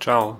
Ciao. 0.00 0.38